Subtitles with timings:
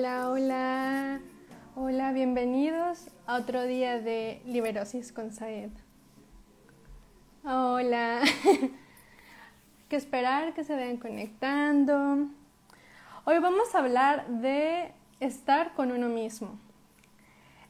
[0.00, 1.20] Hola, hola,
[1.76, 5.68] hola, bienvenidos a otro día de Liberosis con Saed.
[7.44, 8.22] Hola,
[9.90, 12.28] que esperar que se vayan conectando.
[13.26, 16.58] Hoy vamos a hablar de estar con uno mismo.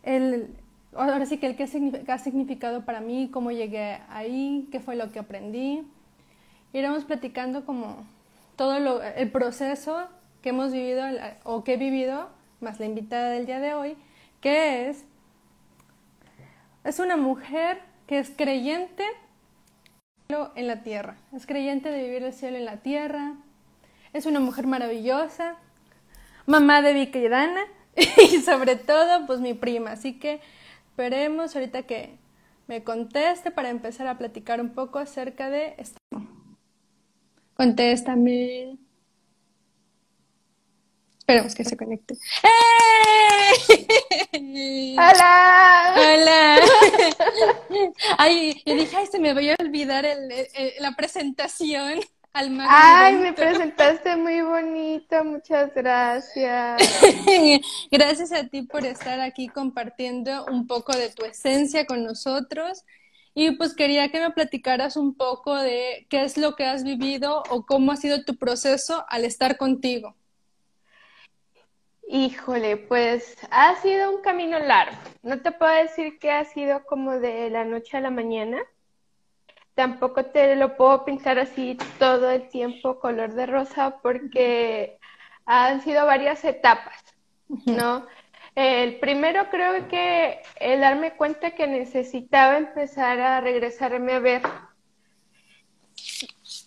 [0.04, 0.56] El,
[0.94, 1.64] ahora sí que el qué
[2.12, 5.82] ha significado para mí, cómo llegué ahí, qué fue lo que aprendí.
[6.72, 8.04] Iremos platicando como
[8.54, 8.76] todo
[9.16, 10.06] el proceso
[10.42, 11.04] que hemos vivido
[11.44, 12.30] o que he vivido,
[12.60, 13.96] más la invitada del día de hoy,
[14.40, 15.04] que es,
[16.84, 19.04] es una mujer que es creyente
[20.54, 23.34] en la tierra, es creyente de vivir el cielo en la tierra,
[24.12, 25.56] es una mujer maravillosa,
[26.46, 27.62] mamá de Vika y Dana,
[27.96, 30.40] y sobre todo pues mi prima, así que
[30.90, 32.18] esperemos ahorita que
[32.68, 35.98] me conteste para empezar a platicar un poco acerca de esto.
[37.54, 38.78] Contéstame.
[41.30, 42.14] Esperemos que se conecte.
[44.42, 44.94] ¡Eh!
[44.94, 45.94] ¡Hola!
[45.96, 46.56] ¡Hola!
[48.18, 50.28] Ay, yo dije, ay, se me voy a olvidar el,
[50.80, 52.00] la presentación
[52.32, 56.82] al Ay, me presentaste muy bonito, muchas gracias.
[57.92, 62.84] gracias a ti por estar aquí compartiendo un poco de tu esencia con nosotros
[63.34, 67.44] y pues quería que me platicaras un poco de qué es lo que has vivido
[67.50, 70.16] o cómo ha sido tu proceso al estar contigo.
[72.12, 74.96] Híjole, pues ha sido un camino largo.
[75.22, 78.58] No te puedo decir que ha sido como de la noche a la mañana.
[79.76, 84.98] Tampoco te lo puedo pintar así todo el tiempo color de rosa porque
[85.46, 87.00] han sido varias etapas,
[87.66, 88.04] ¿no?
[88.56, 94.42] El primero creo que el darme cuenta que necesitaba empezar a regresarme a ver.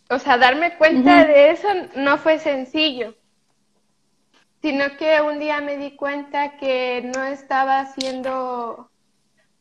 [0.10, 3.14] O sea, darme cuenta de eso no fue sencillo,
[4.64, 8.90] sino que un día me di cuenta que no estaba siendo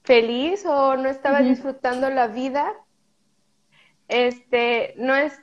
[0.05, 2.73] feliz o no estaba disfrutando la vida.
[4.07, 5.37] Este, no es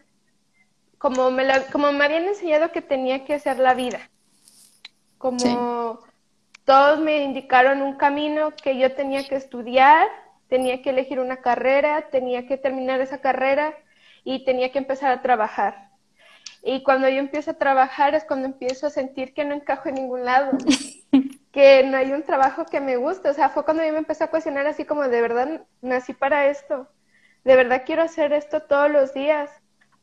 [0.97, 3.99] como me, como me habían enseñado que tenía que hacer la vida.
[5.17, 5.99] Como
[6.63, 10.07] todos me indicaron un camino que yo tenía que estudiar,
[10.47, 13.77] tenía que elegir una carrera, tenía que terminar esa carrera
[14.23, 15.88] y tenía que empezar a trabajar.
[16.63, 19.95] Y cuando yo empiezo a trabajar es cuando empiezo a sentir que no encajo en
[19.95, 20.51] ningún lado,
[21.51, 23.29] que no hay un trabajo que me guste.
[23.29, 26.49] O sea, fue cuando yo me empecé a cuestionar así como, de verdad, nací para
[26.49, 26.87] esto,
[27.43, 29.49] de verdad quiero hacer esto todos los días,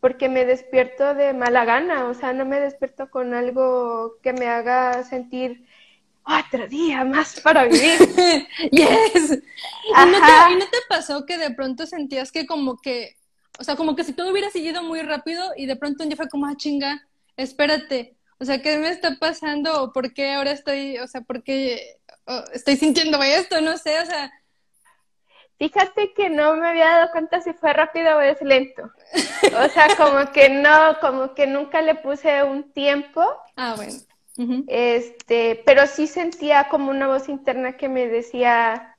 [0.00, 4.46] porque me despierto de mala gana, o sea, no me despierto con algo que me
[4.46, 5.66] haga sentir
[6.26, 7.98] otro día más para vivir.
[8.70, 9.30] yes.
[9.30, 13.15] ¿Y no, te, ¿Y no, te, pasó que de pronto sentías que como que,
[13.58, 16.16] o sea, como que si todo hubiera seguido muy rápido y de pronto un día
[16.16, 17.06] fue como, ah, chinga,
[17.36, 19.82] espérate, o sea, ¿qué me está pasando?
[19.82, 21.98] ¿O por qué ahora estoy, o sea, por qué
[22.52, 23.60] estoy sintiendo esto?
[23.60, 24.32] No sé, o sea...
[25.58, 28.90] Fíjate que no me había dado cuenta si fue rápido o es lento.
[29.58, 33.22] O sea, como que no, como que nunca le puse un tiempo.
[33.58, 33.96] Ah, bueno
[34.66, 38.96] este, pero sí sentía como una voz interna que me decía,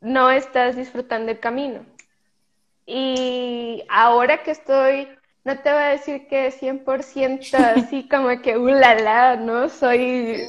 [0.00, 1.86] no estás disfrutando el camino.
[2.86, 5.08] Y ahora que estoy,
[5.44, 9.68] no te voy a decir que 100% así como que, ulala, ¿no?
[9.68, 10.48] Soy...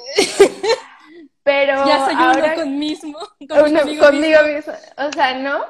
[1.44, 4.74] Pero ya soy ahora, con mismo, conmigo mismo.
[4.98, 5.64] O sea, ¿no?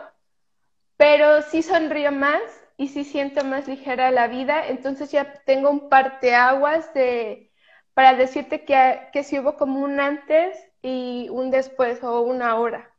[0.97, 2.41] Pero sí sonrío más
[2.77, 4.67] y sí siento más ligera la vida.
[4.67, 7.51] Entonces ya tengo un parteaguas de
[7.93, 12.91] para decirte que, que si hubo como un antes y un después o una hora.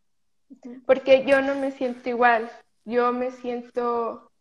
[0.86, 2.50] Porque yo no me siento igual,
[2.86, 4.32] yo me siento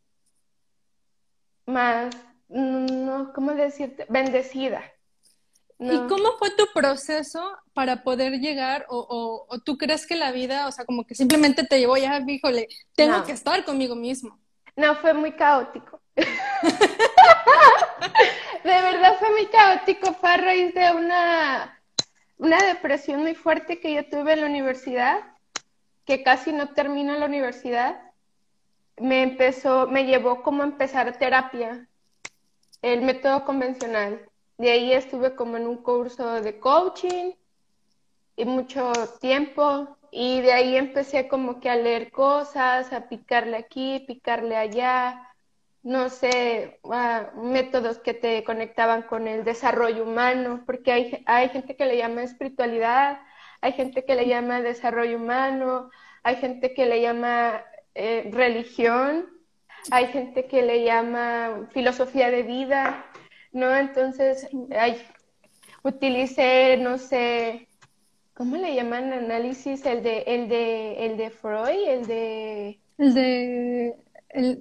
[1.65, 2.15] más,
[2.47, 4.05] no, ¿cómo decirte?
[4.07, 4.83] Bendecida.
[5.77, 10.67] ¿Y cómo fue tu proceso para poder llegar o, o, tú crees que la vida,
[10.67, 14.39] o sea, como que simplemente te llevó ya, híjole, tengo que estar conmigo mismo?
[14.77, 15.99] No, fue muy caótico.
[16.15, 16.23] de
[18.63, 21.83] verdad fue muy caótico, fue a raíz de una,
[22.37, 25.19] una depresión muy fuerte que yo tuve en la universidad,
[26.05, 27.99] que casi no termino la universidad.
[28.97, 31.87] Me empezó, me llevó como a empezar terapia,
[32.81, 34.29] el método convencional.
[34.57, 37.33] De ahí estuve como en un curso de coaching
[38.37, 44.05] y mucho tiempo y de ahí empecé como que a leer cosas, a picarle aquí,
[44.07, 45.35] picarle allá,
[45.83, 46.79] no sé,
[47.35, 52.23] métodos que te conectaban con el desarrollo humano, porque hay, hay gente que le llama
[52.23, 53.19] espiritualidad,
[53.61, 55.89] hay gente que le llama desarrollo humano,
[56.23, 57.63] hay gente que le llama
[57.95, 59.27] eh, religión,
[59.91, 63.05] hay gente que le llama filosofía de vida,
[63.51, 63.75] ¿no?
[63.75, 64.47] Entonces,
[64.77, 65.01] hay
[65.85, 67.67] utilicé, no sé,
[68.33, 69.85] ¿cómo le llaman análisis?
[69.85, 72.79] El de, el de, el de Freud, el de...
[72.97, 73.95] El de...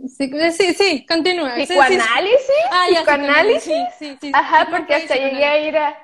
[0.08, 1.54] sí, sí, continúa.
[1.54, 2.64] ¿Psicoanálisis?
[2.70, 3.74] Ah, ya, ¿Psicoanálisis?
[3.98, 4.32] Sí, sí, sí.
[4.34, 5.98] Ajá, porque hasta llegué a ir a...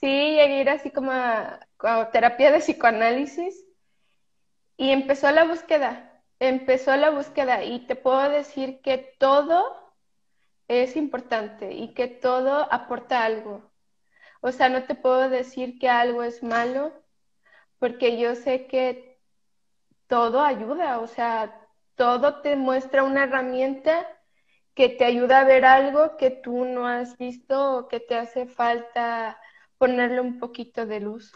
[0.00, 3.64] Sí, llegué a ir así como a, a terapia de psicoanálisis
[4.76, 6.09] y empezó la búsqueda,
[6.40, 9.94] empezó la búsqueda y te puedo decir que todo
[10.68, 13.70] es importante y que todo aporta algo.
[14.40, 16.92] O sea, no te puedo decir que algo es malo,
[17.78, 19.18] porque yo sé que
[20.06, 24.06] todo ayuda, o sea, todo te muestra una herramienta
[24.74, 28.46] que te ayuda a ver algo que tú no has visto o que te hace
[28.46, 29.38] falta
[29.78, 31.32] ponerle un poquito de luz.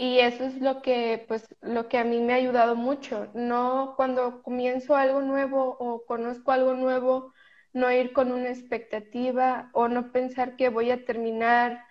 [0.00, 3.28] Y eso es lo que, pues, lo que a mí me ha ayudado mucho.
[3.34, 7.34] No cuando comienzo algo nuevo o conozco algo nuevo,
[7.74, 11.84] no ir con una expectativa o no pensar que voy a terminar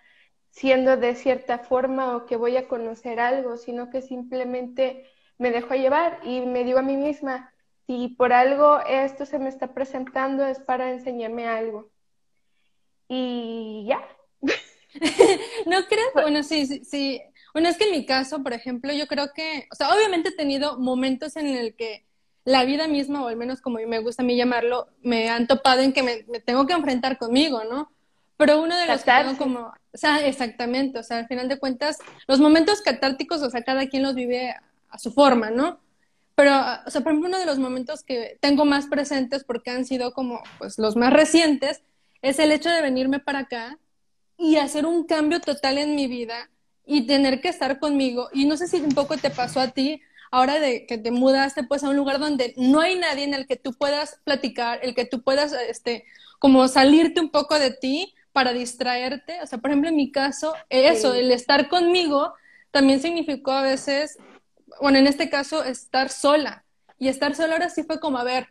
[0.48, 5.06] siendo de cierta forma o que voy a conocer algo, sino que simplemente
[5.38, 7.54] me dejo llevar y me digo a mí misma,
[7.86, 11.92] si por algo esto se me está presentando es para enseñarme algo.
[13.06, 14.04] Y ya.
[15.66, 16.12] ¿No crees?
[16.12, 17.22] Bueno, sí, sí, sí.
[17.52, 20.36] Bueno, es que en mi caso, por ejemplo, yo creo que, o sea, obviamente he
[20.36, 22.04] tenido momentos en el que
[22.44, 25.82] la vida misma, o al menos como me gusta a mí llamarlo, me han topado
[25.82, 27.92] en que me, tengo que enfrentar conmigo, ¿no?
[28.36, 29.60] Pero uno de los que tengo como,
[29.92, 33.86] o sea, exactamente, o sea, al final de cuentas, los momentos catárticos, o sea, cada
[33.88, 34.54] quien los vive
[34.88, 35.80] a su forma, ¿no?
[36.34, 36.52] Pero,
[36.86, 40.14] o sea, por ejemplo, uno de los momentos que tengo más presentes, porque han sido
[40.14, 41.82] como, pues, los más recientes,
[42.22, 43.78] es el hecho de venirme para acá
[44.38, 46.49] y hacer un cambio total en mi vida
[46.90, 48.28] y tener que estar conmigo.
[48.32, 50.02] Y no sé si un poco te pasó a ti,
[50.32, 53.46] ahora de que te mudaste pues a un lugar donde no hay nadie en el
[53.46, 56.04] que tú puedas platicar, el que tú puedas este
[56.40, 60.54] como salirte un poco de ti para distraerte, o sea, por ejemplo, en mi caso,
[60.68, 62.34] eso, el estar conmigo
[62.72, 64.18] también significó a veces,
[64.80, 66.64] bueno, en este caso, estar sola.
[66.98, 68.48] Y estar sola ahora sí fue como, a ver,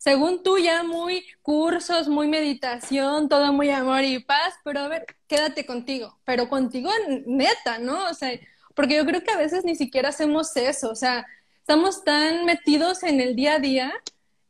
[0.00, 5.04] según tú ya muy cursos, muy meditación, todo muy amor y paz, pero a ver,
[5.26, 6.90] quédate contigo, pero contigo
[7.26, 8.08] neta, ¿no?
[8.08, 8.32] O sea,
[8.74, 11.26] porque yo creo que a veces ni siquiera hacemos eso, o sea,
[11.58, 13.92] estamos tan metidos en el día a día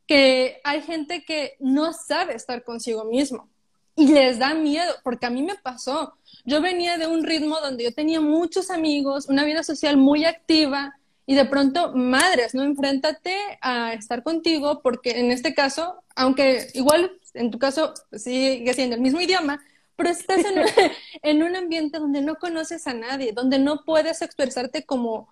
[0.07, 3.49] que hay gente que no sabe estar consigo mismo
[3.97, 6.13] y les da miedo, porque a mí me pasó.
[6.45, 10.95] Yo venía de un ritmo donde yo tenía muchos amigos, una vida social muy activa
[11.25, 12.63] y de pronto, madres, ¿no?
[12.63, 18.95] Enfréntate a estar contigo porque en este caso, aunque igual en tu caso sigue siendo
[18.95, 19.61] el mismo idioma,
[19.95, 20.43] pero estás
[21.21, 25.29] en un, ambiente donde no conoces a nadie, donde no puedes expresarte como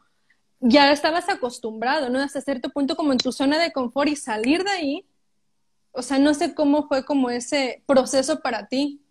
[0.60, 2.20] ya estabas acostumbrado, ¿no?
[2.20, 5.06] Hasta cierto punto como en tu zona de confort y salir de ahí,
[5.92, 9.02] o sea, no sé cómo fue como ese proceso para ti.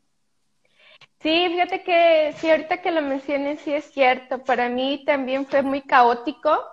[1.21, 4.45] Sí, fíjate que sí, ahorita que lo menciones, sí es cierto.
[4.45, 6.65] Para mí también fue muy caótico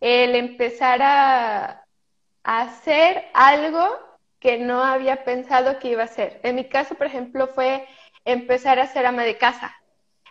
[0.00, 1.86] el empezar a
[2.44, 3.86] hacer algo
[4.40, 6.40] que no había pensado que iba a hacer.
[6.42, 7.86] En mi caso, por ejemplo, fue
[8.24, 9.74] empezar a ser ama de casa,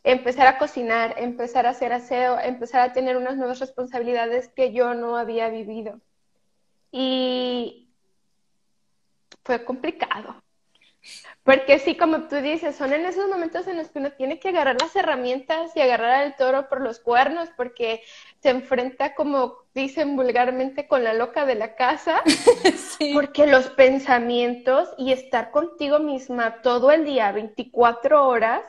[0.03, 4.93] empezar a cocinar, empezar a hacer aseo, empezar a tener unas nuevas responsabilidades que yo
[4.93, 5.99] no había vivido.
[6.91, 7.89] Y
[9.43, 10.43] fue complicado.
[11.43, 14.49] Porque sí, como tú dices, son en esos momentos en los que uno tiene que
[14.49, 18.01] agarrar las herramientas y agarrar al toro por los cuernos, porque
[18.39, 22.21] se enfrenta, como dicen vulgarmente, con la loca de la casa,
[23.13, 28.61] porque los pensamientos y estar contigo misma todo el día, 24 horas,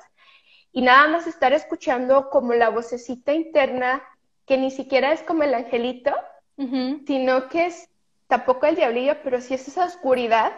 [0.73, 4.02] y nada más estar escuchando como la vocecita interna,
[4.47, 6.12] que ni siquiera es como el angelito,
[7.07, 7.88] sino que es
[8.26, 10.52] tampoco el diablillo, pero sí es esa oscuridad.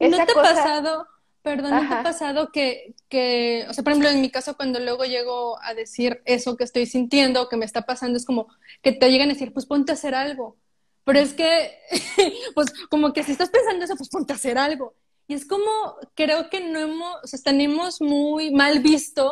[0.00, 1.06] ¿No te ha pasado?
[1.44, 4.80] Perdón, ¿no te ha pasado que, que, o sea, por ejemplo, en mi caso, cuando
[4.80, 8.48] luego llego a decir eso que estoy sintiendo o que me está pasando, es como
[8.80, 10.56] que te llegan a decir, pues ponte a hacer algo.
[11.04, 11.78] Pero es que,
[12.54, 14.94] pues como que si estás pensando eso, pues ponte a hacer algo.
[15.28, 19.30] Y es como, creo que no hemos, o sea, tenemos muy mal visto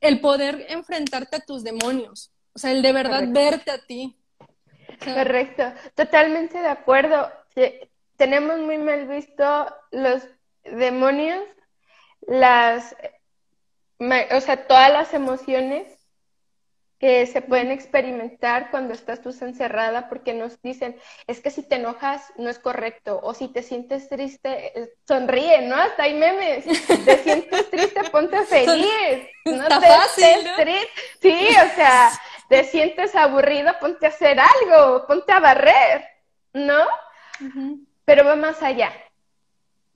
[0.00, 2.32] el poder enfrentarte a tus demonios.
[2.54, 4.16] O sea, el de verdad verte a ti.
[5.04, 5.62] Correcto,
[5.94, 7.30] totalmente de acuerdo.
[8.16, 10.24] tenemos muy mal visto los
[10.64, 11.44] demonios,
[12.22, 12.96] las,
[13.98, 16.00] o sea, todas las emociones
[17.00, 21.76] que se pueden experimentar cuando estás tú encerrada, porque nos dicen, es que si te
[21.76, 25.76] enojas no es correcto, o si te sientes triste, eh, sonríe, ¿no?
[25.76, 26.64] Hasta hay memes,
[27.04, 30.50] te sientes triste, ponte feliz, no te fácil,
[31.22, 32.10] Sí, o sea,
[32.50, 36.04] te sientes aburrido, ponte a hacer algo, ponte a barrer,
[36.52, 36.84] ¿no?
[38.04, 38.92] Pero va más allá,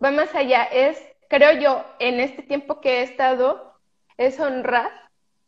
[0.04, 3.74] va más allá, es, creo yo, en este tiempo que he estado
[4.18, 4.90] es honrar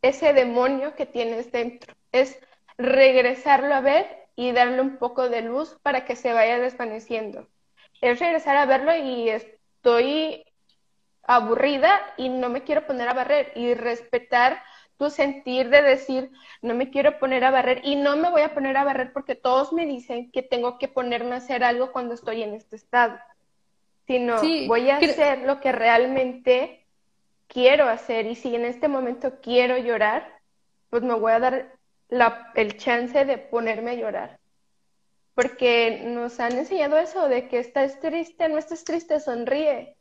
[0.03, 2.39] ese demonio que tienes dentro, es
[2.79, 7.49] regresarlo a ver y darle un poco de luz para que se vaya desvaneciendo.
[8.01, 10.45] Es regresar a verlo y estoy
[11.23, 13.53] aburrida y no me quiero poner a barrer.
[13.57, 14.63] Y respetar
[14.99, 16.31] tu sentir de decir,
[16.63, 19.35] no me quiero poner a barrer y no me voy a poner a barrer porque
[19.35, 23.19] todos me dicen que tengo que ponerme a hacer algo cuando estoy en este estado,
[24.07, 26.87] sino voy a hacer lo que realmente
[27.49, 30.41] quiero hacer y si en este momento quiero llorar,
[30.91, 31.73] pues me voy a dar
[32.09, 34.39] la, el chance de ponerme a llorar.
[35.35, 39.97] Porque nos han enseñado eso de que estás triste, no estés triste, sonríe.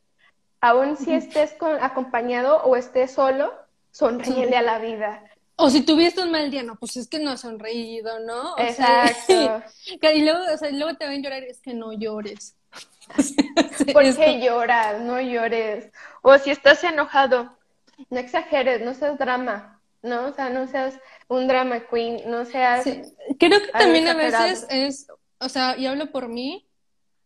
[0.60, 3.52] Aún si estés con, acompañado o estés solo,
[3.90, 5.22] sonríele a la vida.
[5.56, 8.54] O si tuviste un mal día, no, pues es que no has sonreído, ¿no?
[8.58, 9.62] Exacto.
[10.14, 12.56] y luego, o sea, luego te ven llorar, es que no llores.
[13.92, 15.00] ¿Por qué lloras?
[15.00, 15.90] No llores.
[16.22, 17.56] O si estás enojado,
[18.10, 20.26] no exageres, no seas drama, ¿no?
[20.26, 22.84] O sea, no seas un drama queen, no seas...
[23.38, 25.06] Creo que también a veces es,
[25.38, 26.66] o sea, y hablo por mí,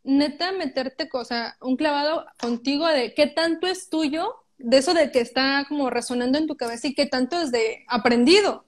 [0.04, 5.20] neta meterte cosa, un clavado contigo de qué tanto es tuyo, de eso de que
[5.20, 8.64] está como resonando en tu cabeza y qué tanto es de aprendido.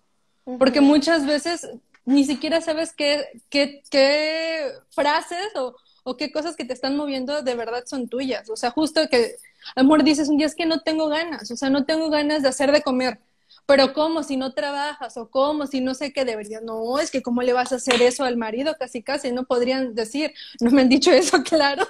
[0.58, 1.68] Porque muchas veces
[2.04, 7.42] ni siquiera sabes qué, qué, qué frases o, o qué cosas que te están moviendo
[7.42, 8.49] de verdad son tuyas.
[8.50, 9.37] O sea, justo que,
[9.76, 12.49] amor, dices un día es que no tengo ganas, o sea, no tengo ganas de
[12.49, 13.21] hacer de comer.
[13.66, 15.16] Pero ¿cómo si no trabajas?
[15.16, 16.61] ¿O cómo si no sé qué debería?
[16.61, 18.75] No, es que ¿cómo le vas a hacer eso al marido?
[18.78, 21.87] Casi, casi, no podrían decir, no me han dicho eso, claro.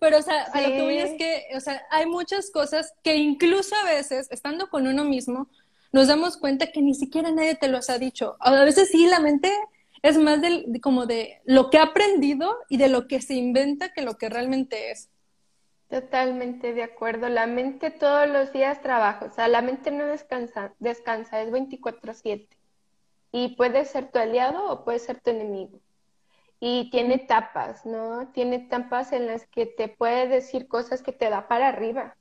[0.00, 3.16] Pero, o sea, a lo que voy es que, o sea, hay muchas cosas que
[3.16, 5.48] incluso a veces, estando con uno mismo,
[5.92, 8.36] nos damos cuenta que ni siquiera nadie te los ha dicho.
[8.40, 9.52] A veces sí, la mente
[10.02, 13.92] es más de, como de lo que ha aprendido y de lo que se inventa
[13.92, 15.08] que lo que realmente es.
[15.88, 17.28] Totalmente de acuerdo.
[17.28, 22.48] La mente todos los días trabaja, o sea, la mente no descansa, descansa, es 24/7.
[23.30, 25.80] Y puede ser tu aliado o puede ser tu enemigo.
[26.60, 28.28] Y tiene etapas, ¿no?
[28.32, 32.16] Tiene etapas en las que te puede decir cosas que te da para arriba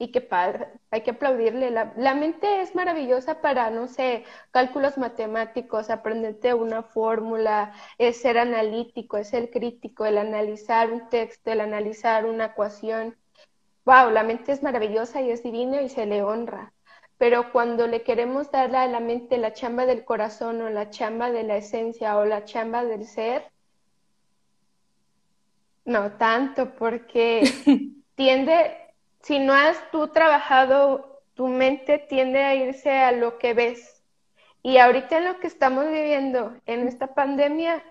[0.00, 1.70] y qué padre, hay que aplaudirle.
[1.70, 8.38] La, la, mente es maravillosa para, no sé, cálculos matemáticos, aprenderte una fórmula, es ser
[8.38, 13.14] analítico, es ser crítico, el analizar un texto, el analizar una ecuación.
[13.84, 16.72] Wow, la mente es maravillosa y es divina y se le honra.
[17.18, 21.30] Pero cuando le queremos dar a la mente la chamba del corazón o la chamba
[21.30, 23.52] de la esencia o la chamba del ser,
[25.84, 27.42] no tanto, porque
[28.14, 28.89] tiende
[29.22, 34.02] si no has tú trabajado, tu mente tiende a irse a lo que ves.
[34.62, 37.82] Y ahorita en lo que estamos viviendo, en esta pandemia,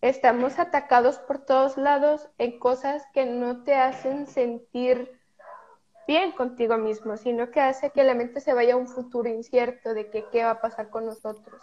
[0.00, 5.20] estamos atacados por todos lados en cosas que no te hacen sentir
[6.06, 9.94] bien contigo mismo, sino que hace que la mente se vaya a un futuro incierto
[9.94, 11.60] de que qué va a pasar con nosotros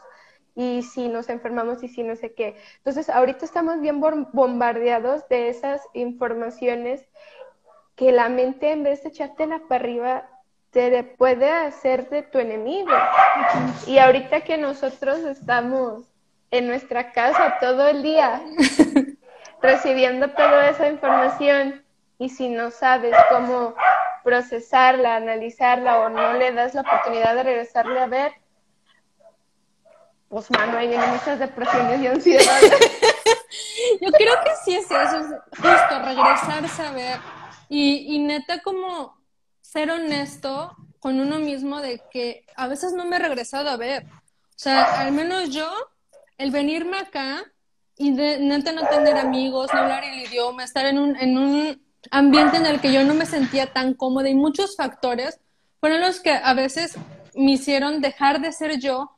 [0.56, 2.56] y si nos enfermamos y si no sé qué.
[2.78, 7.08] Entonces, ahorita estamos bien bombardeados de esas informaciones
[7.96, 10.30] que la mente en vez de echártela para arriba,
[10.72, 12.92] te puede hacer de tu enemigo.
[13.86, 16.04] Y ahorita que nosotros estamos
[16.50, 18.42] en nuestra casa todo el día
[19.62, 21.84] recibiendo toda esa información
[22.18, 23.76] y si no sabes cómo
[24.24, 28.34] procesarla, analizarla o no le das la oportunidad de regresarle a ver,
[30.30, 32.72] pues mano, ahí vienen muchas depresiones y ansiedades.
[34.02, 35.26] Yo creo que sí es eso, es
[35.58, 39.18] justo regresar a saber y, neta como
[39.62, 44.06] ser honesto con uno mismo de que a veces no me he regresado a ver.
[44.06, 45.70] O sea, al menos yo,
[46.38, 47.44] el venirme acá
[47.98, 51.82] y de, neta no tener amigos, no hablar el idioma, estar en un, en un
[52.12, 55.40] ambiente en el que yo no me sentía tan cómoda y muchos factores
[55.80, 56.96] fueron los que a veces
[57.36, 59.12] me hicieron dejar de ser yo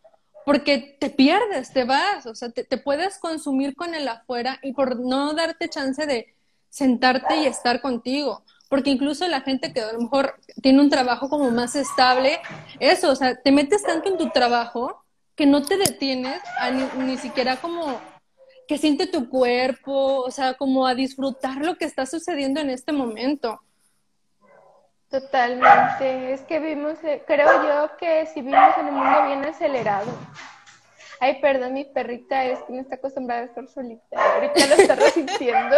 [0.45, 4.73] porque te pierdes, te vas, o sea, te, te puedes consumir con el afuera y
[4.73, 6.34] por no darte chance de
[6.75, 8.43] sentarte y estar contigo.
[8.67, 12.41] Porque incluso la gente que a lo mejor tiene un trabajo como más estable,
[12.79, 15.05] eso, o sea, te metes tanto en tu trabajo
[15.35, 18.01] que no te detienes a ni, siquiera como
[18.67, 22.91] que siente tu cuerpo, o sea, como a disfrutar lo que está sucediendo en este
[22.91, 23.61] momento.
[25.09, 30.11] Totalmente, es que vivimos, eh, creo yo que si vivimos en un mundo bien acelerado.
[31.21, 34.95] Ay, perdón, mi perrita es que no está acostumbrada a estar solita, ahorita lo está
[35.05, 35.77] resintiendo.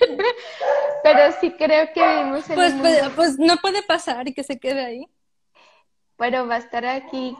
[1.02, 4.58] Pero sí creo que vivimos en pues, pues, pues, no puede pasar y que se
[4.58, 5.06] quede ahí.
[6.16, 7.36] Pero va a estar aquí,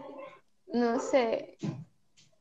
[0.67, 1.59] no sé.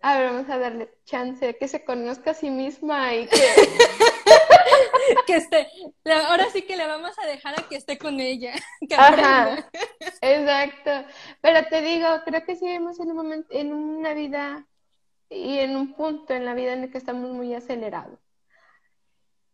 [0.02, 3.38] A ver, vamos a darle chance de que se conozca a sí misma y que
[5.28, 5.68] que esté,
[6.28, 8.54] ahora sí que le vamos a dejar a que esté con ella.
[8.88, 9.70] Que Ajá,
[10.22, 10.92] exacto.
[11.42, 14.66] Pero te digo, creo que sí vivimos en un momento, en una vida
[15.30, 18.20] y en un punto en la vida en el que estamos muy acelerados.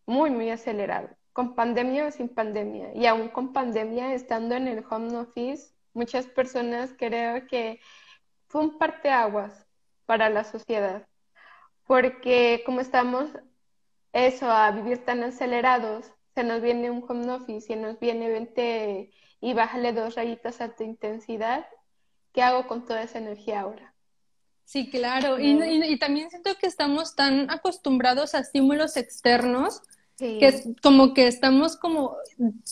[0.05, 1.11] Muy, muy acelerados.
[1.33, 2.93] Con pandemia o sin pandemia.
[2.93, 7.79] Y aún con pandemia, estando en el home office, muchas personas creo que
[8.47, 9.65] fue un parteaguas
[10.05, 11.07] para la sociedad.
[11.87, 13.29] Porque como estamos
[14.13, 19.11] eso, a vivir tan acelerados, se nos viene un home office y nos viene 20
[19.41, 21.65] y bájale dos rayitas a tu intensidad,
[22.33, 23.93] ¿qué hago con toda esa energía ahora?
[24.63, 25.37] Sí, claro.
[25.39, 29.81] Y, también siento que estamos tan acostumbrados a estímulos externos
[30.17, 32.15] que es como que estamos como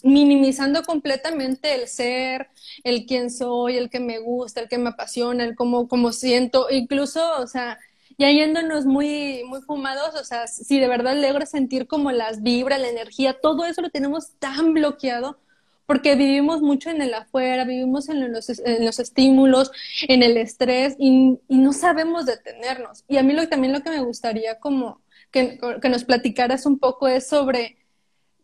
[0.03, 2.49] minimizando completamente el ser,
[2.83, 6.67] el quién soy, el que me gusta, el que me apasiona, el cómo, cómo siento,
[6.69, 7.79] incluso, o sea,
[8.17, 12.79] ya yéndonos muy, muy fumados, o sea, si de verdad logro sentir como las vibras,
[12.79, 15.37] la energía, todo eso lo tenemos tan bloqueado
[15.85, 19.71] porque vivimos mucho en el afuera, vivimos en los, en los estímulos,
[20.07, 23.03] en el estrés y, no sabemos detenernos.
[23.07, 25.01] Y a mí lo, también lo que me gustaría como
[25.33, 27.75] que, que, nos platicaras un poco es sobre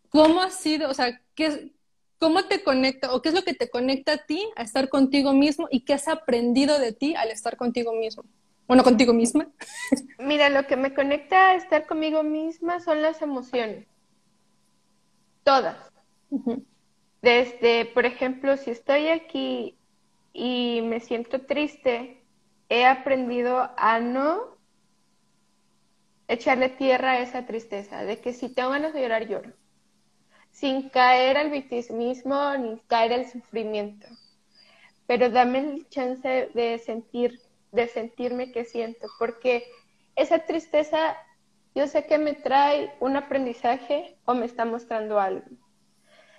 [0.09, 1.71] cómo ha sido, o sea, qué,
[2.17, 5.31] cómo te conecta o qué es lo que te conecta a ti a estar contigo
[5.33, 8.23] mismo y qué has aprendido de ti al estar contigo mismo.
[8.67, 9.47] Bueno, contigo misma.
[10.19, 13.87] Mira, lo que me conecta a estar conmigo misma son las emociones.
[15.43, 15.77] Todas.
[17.21, 19.75] Desde, por ejemplo, si estoy aquí
[20.33, 22.21] y me siento triste,
[22.69, 24.58] he aprendido a no
[26.29, 29.51] echarle tierra a esa tristeza, de que si tengo ganas de llorar, lloro,
[30.51, 34.07] sin caer al victimismo ni caer al sufrimiento,
[35.07, 39.63] pero dame el chance de sentir de sentirme que siento, porque
[40.15, 41.15] esa tristeza
[41.75, 45.45] yo sé que me trae un aprendizaje o me está mostrando algo.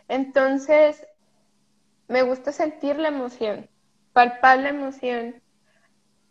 [0.09, 1.07] Entonces,
[2.09, 3.69] me gusta sentir la emoción,
[4.13, 5.41] palpar la emoción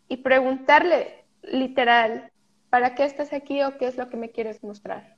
[0.08, 2.30] y preguntarle literal,
[2.70, 5.16] ¿para qué estás aquí o qué es lo que me quieres mostrar?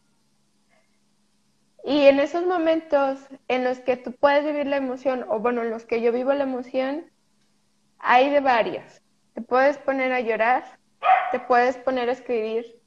[1.85, 5.71] Y en esos momentos en los que tú puedes vivir la emoción, o bueno, en
[5.71, 7.11] los que yo vivo la emoción,
[7.99, 9.03] hay de varias.
[9.35, 10.65] Te puedes poner a llorar,
[11.33, 12.81] te puedes poner a escribir,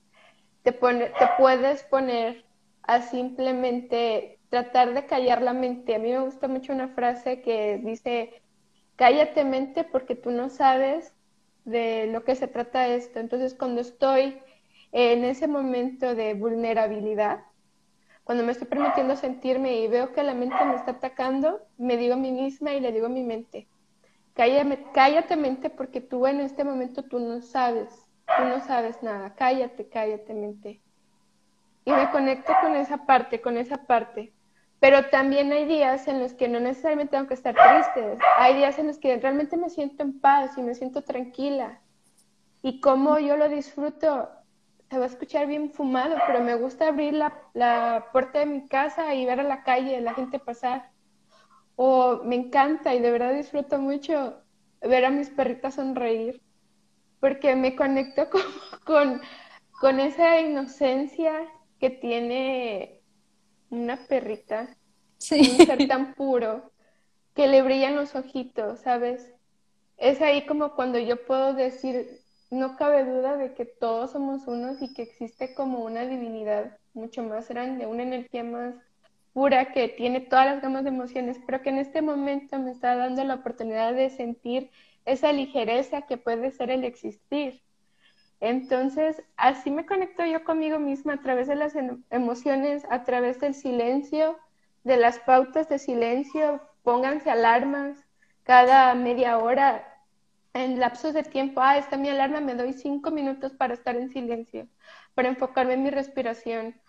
[0.64, 2.46] te, te puedes poner
[2.84, 5.96] a simplemente tratar de callar la mente.
[5.96, 8.42] A mí me gusta mucho una frase que dice,
[8.96, 11.14] cállate mente porque tú no sabes
[11.66, 13.20] de lo que se trata esto.
[13.20, 14.40] Entonces, cuando estoy
[14.92, 17.44] en ese momento de vulnerabilidad,
[18.24, 22.16] cuando me estoy permitiendo sentirme y veo que la mente me está atacando, me digo
[22.16, 23.68] a mí misma y le digo a mi mente,
[24.36, 27.88] Cállate, cállate mente porque tú en este momento tú no sabes,
[28.38, 29.34] tú no sabes nada.
[29.34, 30.82] Cállate, cállate mente.
[31.86, 34.34] Y me conecto con esa parte, con esa parte.
[34.82, 38.18] Pero también hay días en los que no necesariamente tengo que estar triste.
[38.38, 41.80] Hay días en los que realmente me siento en paz y me siento tranquila.
[42.62, 44.30] Y como yo lo disfruto,
[44.90, 48.68] se va a escuchar bien fumado, pero me gusta abrir la, la puerta de mi
[48.68, 50.92] casa y ver a la calle, la gente pasar
[51.76, 54.42] o me encanta y de verdad disfruto mucho
[54.82, 56.42] ver a mis perritas sonreír,
[57.20, 58.30] porque me conecto
[58.86, 59.22] con,
[59.80, 61.34] con, esa inocencia
[61.80, 63.02] que tiene
[63.70, 64.70] una perrita,
[65.32, 66.72] un ser tan puro,
[67.34, 69.34] que le brillan los ojitos, ¿sabes?
[69.98, 72.22] Es ahí como cuando yo puedo decir,
[72.56, 77.24] no cabe duda de que todos somos unos y que existe como una divinidad mucho
[77.24, 78.76] más grande, una energía más
[79.34, 82.96] pura que tiene todas las gamas de emociones, pero que en este momento me está
[82.96, 84.72] dando la oportunidad de sentir
[85.04, 87.62] esa ligereza que puede ser el existir.
[88.40, 93.40] Entonces, así me conecto yo conmigo misma a través de las em, emociones, a través
[93.40, 94.38] del silencio,
[94.84, 97.98] de las pautas de silencio, pónganse alarmas
[98.44, 99.95] cada media hora
[100.56, 104.10] en lapsos de tiempo, ah, está mi alarma, me doy cinco minutos para estar en
[104.10, 104.68] silencio,
[105.14, 106.80] para enfocarme en mi respiración,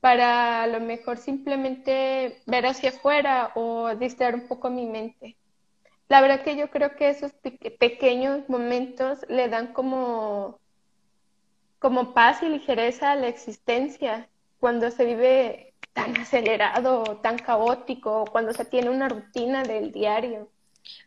[0.00, 5.36] para a lo mejor simplemente ver hacia afuera o distraer un poco mi mente.
[6.08, 7.32] La verdad que yo creo que esos
[7.80, 10.60] pequeños momentos le dan como,
[11.78, 14.28] como paz y ligereza a la existencia
[14.60, 20.50] cuando se vive tan acelerado, tan caótico, cuando se tiene una rutina del diario.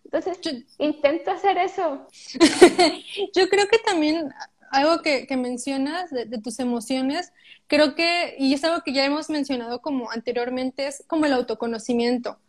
[0.03, 0.39] Entonces,
[0.77, 2.07] intento hacer eso.
[3.35, 4.31] yo creo que también
[4.71, 7.31] algo que, mencionas de, tus emociones,
[7.67, 12.39] creo que, y es algo que ya hemos mencionado como anteriormente, es como el autoconocimiento.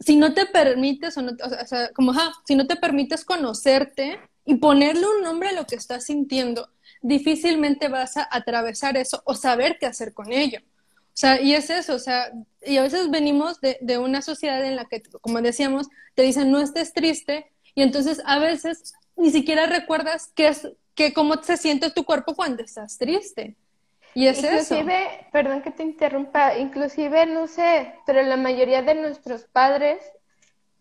[0.00, 2.12] Si no te permites, o, o sea, como,
[2.44, 6.68] si no te permites conocerte y ponerle un nombre a lo que estás sintiendo,
[7.00, 10.60] difícilmente vas a atravesar eso o saber qué hacer con ello.
[11.18, 12.30] Sea, y es eso, o sea,
[12.62, 16.50] y a veces venimos de, de una sociedad en la que, como decíamos, te dicen
[16.50, 21.56] no estés triste, y entonces a veces ni siquiera recuerdas qué es, que cómo se
[21.56, 23.56] siente tu cuerpo cuando estás triste.
[24.14, 29.44] Y es inclusive, perdón que te interrumpa, inclusive, no sé, pero la mayoría de nuestros
[29.44, 30.02] padres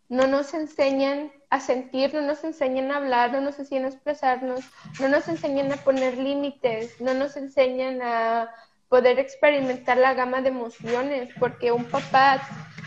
[0.07, 4.61] no nos enseñan a sentir, no nos enseñan a hablar, no nos enseñan a expresarnos,
[5.01, 8.49] no nos enseñan a poner límites, no nos enseñan a
[8.89, 12.41] poder experimentar la gama de emociones, porque un papá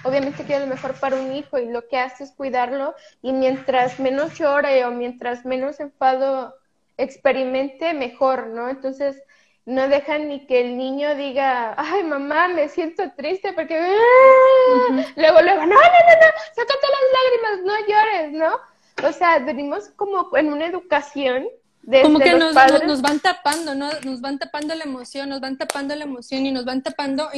[0.05, 3.99] obviamente quiere lo mejor para un hijo y lo que hace es cuidarlo y mientras
[3.99, 6.55] menos llore o mientras menos enfado
[6.97, 8.69] experimente, mejor, ¿no?
[8.69, 9.23] Entonces,
[9.65, 15.05] no dejan ni que el niño diga, ay mamá, me siento triste porque ¡ah!
[15.17, 19.09] luego, luego, no, no, no, no, sácate las lágrimas, no llores, ¿no?
[19.09, 21.47] O sea, venimos como en una educación
[21.89, 23.89] desde como que nos, nos, van tapando, ¿no?
[24.05, 27.31] Nos van tapando la emoción, nos van tapando la emoción y nos van tapando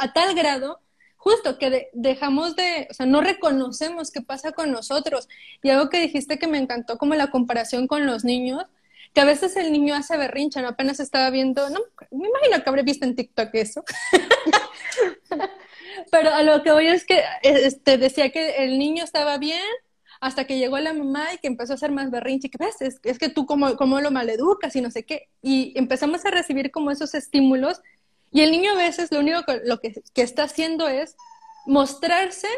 [0.00, 0.80] a tal grado
[1.16, 5.28] justo que dejamos de, o sea, no reconocemos qué pasa con nosotros.
[5.62, 8.64] Y algo que dijiste que me encantó, como la comparación con los niños,
[9.14, 10.68] que a veces el niño hace berrincha, ¿no?
[10.68, 11.78] Apenas estaba viendo, no,
[12.10, 13.84] me imagino que habré visto en TikTok eso.
[16.10, 19.62] Pero a lo que voy es que este, decía que el niño estaba bien
[20.24, 23.18] hasta que llegó la mamá y que empezó a hacer más berrinche, que ves, es,
[23.18, 25.28] que tú cómo, cómo lo maleducas y no sé qué.
[25.42, 27.82] Y empezamos a recibir como esos estímulos
[28.32, 31.14] y el niño a veces lo único que, lo que, que está haciendo es
[31.66, 32.48] mostrarse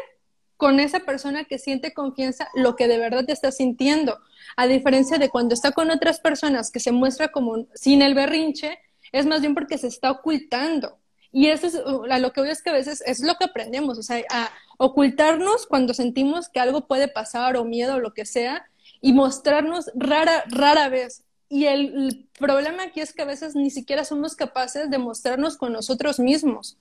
[0.55, 4.17] con esa persona que siente confianza lo que de verdad está sintiendo.
[4.55, 8.79] A diferencia de cuando está con otras personas que se muestra como sin el berrinche,
[9.11, 10.99] es más bien porque se está ocultando.
[11.33, 13.97] Y eso es a lo que veo es que a veces es lo que aprendemos,
[13.97, 18.25] o sea, a ocultarnos cuando sentimos que algo puede pasar o miedo o lo que
[18.25, 18.69] sea
[19.01, 21.23] y mostrarnos rara, rara vez.
[21.49, 25.73] Y el problema aquí es que a veces ni siquiera somos capaces de mostrarnos con
[25.73, 26.77] nosotros mismos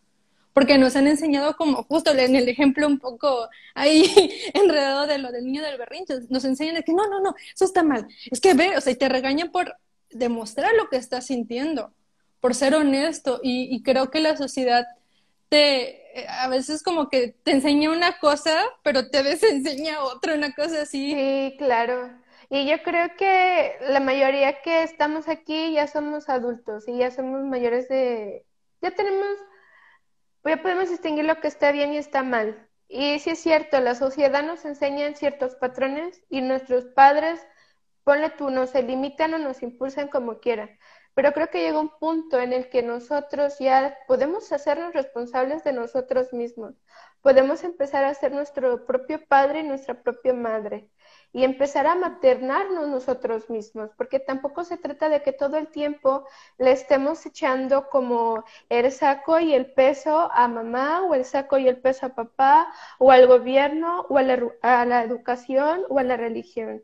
[0.57, 4.11] porque nos han enseñado como justo en el ejemplo un poco ahí
[4.55, 7.67] enredado de lo del niño del berrinche, nos enseñan de que no, no, no, eso
[7.67, 9.77] está mal, es que ve, o sea, y te regañan por
[10.09, 11.93] demostrar lo que estás sintiendo,
[12.41, 14.87] por ser honesto, y, creo que la sociedad
[15.49, 20.55] te, eh, a veces como que te enseña una cosa, pero te desenseña otra, una
[20.55, 21.13] cosa así.
[21.13, 22.11] Sí, claro.
[22.49, 27.43] Y yo creo que la mayoría que estamos aquí ya somos adultos y ya somos
[27.45, 28.47] mayores de,
[28.81, 29.27] ya tenemos
[30.49, 32.69] ya podemos distinguir lo que está bien y está mal.
[32.89, 37.45] Y sí es cierto, la sociedad nos enseña ciertos patrones y nuestros padres,
[38.05, 40.71] ponle tú, nos limitan o nos impulsan como quieran.
[41.17, 45.73] Pero creo que llega un punto en el que nosotros ya podemos hacernos responsables de
[45.73, 46.75] nosotros mismos.
[47.23, 50.91] Podemos empezar a ser nuestro propio padre y nuestra propia madre
[51.33, 56.27] y empezar a maternarnos nosotros mismos, porque tampoco se trata de que todo el tiempo
[56.59, 61.67] le estemos echando como el saco y el peso a mamá o el saco y
[61.67, 66.03] el peso a papá o al gobierno o a la, a la educación o a
[66.05, 66.83] la religión.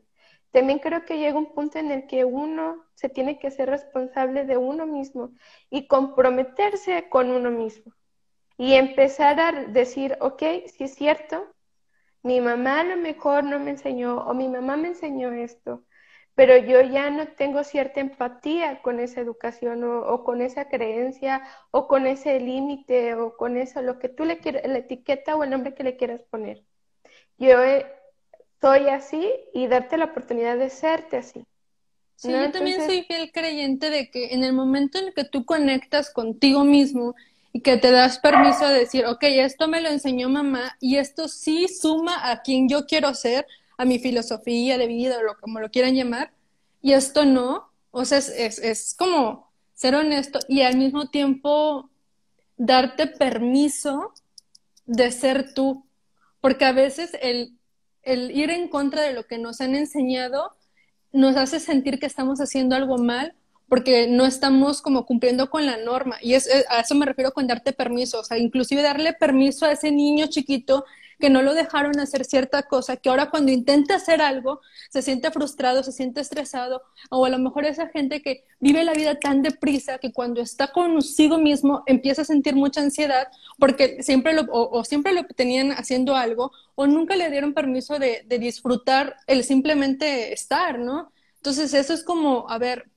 [0.53, 4.45] También creo que llega un punto en el que uno se tiene que ser responsable
[4.45, 5.31] de uno mismo
[5.71, 7.91] y comprometerse con uno mismo
[8.57, 11.47] y empezar a decir, ok, si es cierto,
[12.21, 15.85] mi mamá a lo mejor no me enseñó o mi mamá me enseñó esto,
[16.35, 21.87] pero yo ya no tengo cierta empatía con esa educación o, con esa creencia o
[21.87, 25.49] con ese límite o con eso, lo que tú le quieras, la etiqueta o el
[25.49, 26.63] nombre que le quieras poner.
[27.39, 27.87] Yo eh,
[28.63, 31.43] soy así y darte la oportunidad de serte así.
[32.15, 35.43] Sí, yo también soy fiel creyente de que en el momento en el que tú
[35.43, 37.13] conectas contigo mismo
[37.51, 41.27] y que te das permiso de decir, ok, esto me lo enseñó mamá y esto
[41.27, 43.45] sí suma a quien yo quiero ser,
[43.77, 46.31] a mi filosofía de vida o lo, como lo quieran llamar,
[46.81, 47.69] y esto no.
[47.91, 51.89] O sea, es, es, como ser honesto y al mismo tiempo
[52.55, 54.13] darte permiso
[54.85, 55.85] de ser tú,
[56.39, 57.57] porque a veces el,
[58.03, 60.55] el ir en contra de lo que nos han enseñado
[61.11, 63.35] nos hace sentir que estamos haciendo algo mal
[63.69, 66.17] porque no estamos como cumpliendo con la norma.
[66.21, 69.71] Y es, a eso me refiero con darte permiso, o sea, inclusive darle permiso a
[69.71, 70.85] ese niño chiquito
[71.23, 74.59] que no lo dejaron hacer cierta cosa, que ahora cuando intenta hacer algo
[74.89, 78.91] se siente frustrado, se siente estresado, o a lo mejor esa gente que vive la
[78.91, 84.33] vida tan deprisa que cuando está consigo mismo empieza a sentir mucha ansiedad porque siempre
[84.33, 89.15] lo, o, siempre lo tenían haciendo algo, o nunca le dieron permiso de, de disfrutar
[89.25, 91.13] el simplemente estar, ¿no?
[91.37, 92.89] Entonces eso es como, a ver,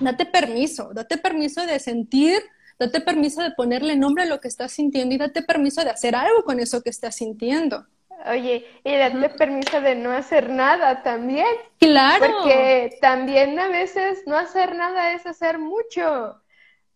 [0.00, 2.40] date permiso, date permiso de sentir,
[2.78, 6.14] date permiso de ponerle nombre a lo que estás sintiendo y date permiso de hacer
[6.14, 7.86] algo con eso que estás sintiendo.
[8.26, 11.46] Oye, y date permiso de no hacer nada también.
[11.78, 12.24] Claro.
[12.26, 16.40] Porque también a veces no hacer nada es hacer mucho.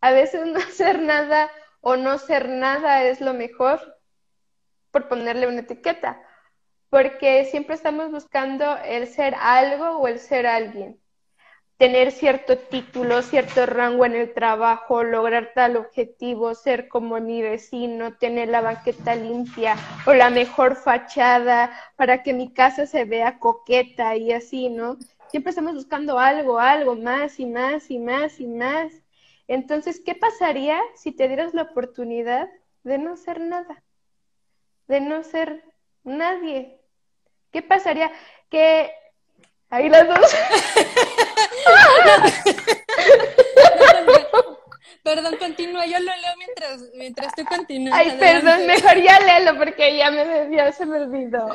[0.00, 3.98] A veces no hacer nada o no ser nada es lo mejor,
[4.92, 6.20] por ponerle una etiqueta,
[6.90, 11.01] porque siempre estamos buscando el ser algo o el ser alguien
[11.82, 18.14] tener cierto título, cierto rango en el trabajo, lograr tal objetivo, ser como mi vecino,
[18.18, 19.74] tener la banqueta limpia
[20.06, 24.96] o la mejor fachada para que mi casa se vea coqueta y así, ¿no?
[25.26, 28.92] Siempre estamos buscando algo, algo más y más y más y más.
[29.48, 32.48] Entonces, ¿qué pasaría si te dieras la oportunidad
[32.84, 33.82] de no ser nada?
[34.86, 35.64] De no ser
[36.04, 36.78] nadie.
[37.50, 38.12] ¿Qué pasaría?
[38.50, 38.92] Que
[39.72, 40.18] ahí las dos.
[45.02, 47.98] Perdón, continúa, yo lo leo mientras, mientras tú continúas.
[47.98, 51.48] Ay, perdón, mejor ya léelo porque ya me ya se me olvidó.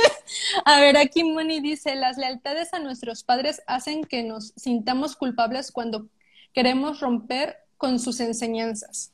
[0.64, 5.70] a ver, aquí Moni dice, las lealtades a nuestros padres hacen que nos sintamos culpables
[5.70, 6.06] cuando
[6.54, 9.12] queremos romper con sus enseñanzas.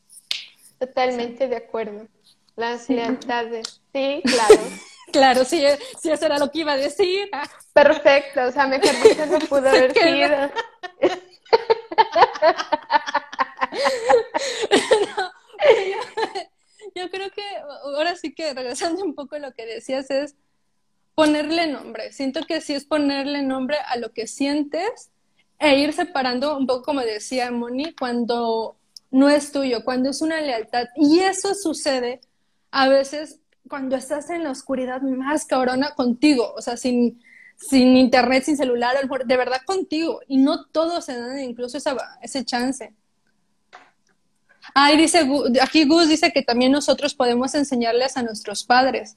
[0.78, 2.06] Totalmente de acuerdo.
[2.54, 4.60] Las lealtades, sí, claro.
[5.12, 5.62] Claro, sí,
[6.00, 7.30] sí, eso era lo que iba a decir.
[7.72, 10.50] Perfecto, o sea, mejor que no pudo haber sido.
[16.94, 17.42] yo, creo que
[17.82, 20.36] ahora sí que regresando un poco a lo que decías es
[21.14, 22.12] ponerle nombre.
[22.12, 25.10] Siento que sí es ponerle nombre a lo que sientes
[25.58, 28.76] e ir separando un poco como decía Moni cuando
[29.10, 30.86] no es tuyo, cuando es una lealtad.
[30.96, 32.20] Y eso sucede
[32.70, 37.22] a veces cuando estás en la oscuridad más cabrona contigo, o sea, sin,
[37.56, 40.20] sin internet, sin celular, de verdad contigo.
[40.28, 42.92] Y no todos se dan incluso esa, ese chance.
[44.74, 45.26] Ay, dice,
[45.62, 49.16] aquí Gus dice que también nosotros podemos enseñarles a nuestros padres.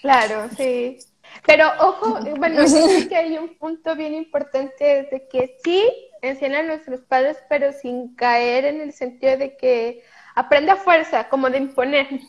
[0.00, 0.98] Claro, sí.
[1.44, 5.82] Pero ojo, bueno, sí que hay un punto bien importante de que sí
[6.22, 10.02] enseñan a nuestros padres, pero sin caer en el sentido de que
[10.34, 12.20] aprende a fuerza, como de imponer.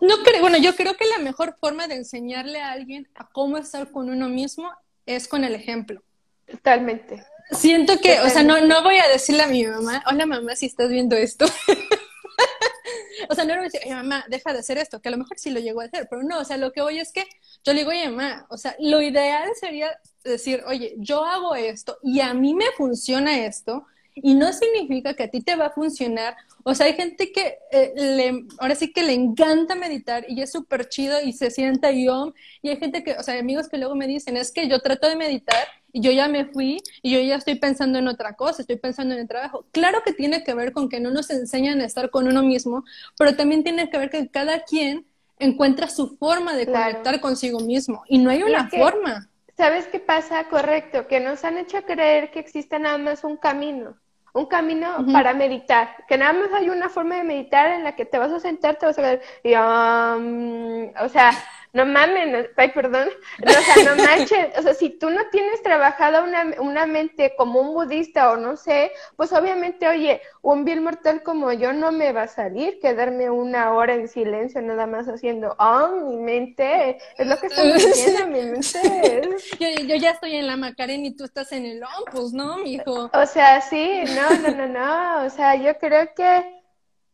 [0.00, 3.58] No creo, bueno, yo creo que la mejor forma de enseñarle a alguien a cómo
[3.58, 4.70] estar con uno mismo
[5.06, 6.02] es con el ejemplo.
[6.46, 7.24] Totalmente.
[7.50, 10.66] Siento que, o sea, no, no voy a decirle a mi mamá, hola mamá, si
[10.66, 11.46] estás viendo esto.
[13.28, 15.18] o sea, no le voy a decir, mamá, deja de hacer esto, que a lo
[15.18, 17.24] mejor sí lo llego a hacer, pero no, o sea, lo que voy es que
[17.64, 19.90] yo le digo, oye, mamá, o sea, lo ideal sería
[20.24, 25.24] decir, oye, yo hago esto y a mí me funciona esto, y no significa que
[25.24, 26.36] a ti te va a funcionar.
[26.62, 30.52] O sea, hay gente que eh, le, ahora sí que le encanta meditar y es
[30.52, 32.32] súper chido y se sienta yo.
[32.62, 35.08] Y hay gente que, o sea, amigos que luego me dicen, es que yo trato
[35.08, 38.62] de meditar y yo ya me fui y yo ya estoy pensando en otra cosa,
[38.62, 39.66] estoy pensando en el trabajo.
[39.72, 42.84] Claro que tiene que ver con que no nos enseñan a estar con uno mismo,
[43.18, 45.06] pero también tiene que ver que cada quien
[45.40, 49.28] encuentra su forma de conectar consigo mismo y no hay una forma.
[49.56, 50.48] ¿Sabes qué pasa?
[50.48, 53.96] Correcto, que nos han hecho creer que existe nada más un camino
[54.34, 58.04] un camino para meditar, que nada más hay una forma de meditar en la que
[58.04, 61.30] te vas a sentar, te vas a ver, y, um, o sea,
[61.74, 63.08] no mames, ay, perdón,
[63.44, 67.60] o sea, no manches, o sea, si tú no tienes trabajada una, una mente como
[67.60, 72.12] un budista o no sé, pues obviamente, oye, un vil mortal como yo no me
[72.12, 77.26] va a salir, quedarme una hora en silencio nada más haciendo, oh, mi mente, es
[77.26, 81.24] lo que estoy diciendo, mi mente yo, yo, ya estoy en la Macarena y tú
[81.24, 83.10] estás en el Ompus, ¿no, mijo?
[83.12, 86.62] O sea, sí, no, no, no, no, o sea, yo creo que,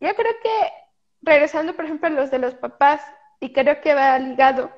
[0.00, 0.72] yo creo que,
[1.22, 3.00] regresando, por ejemplo, a los de los papás,
[3.40, 4.70] y creo que va ligado,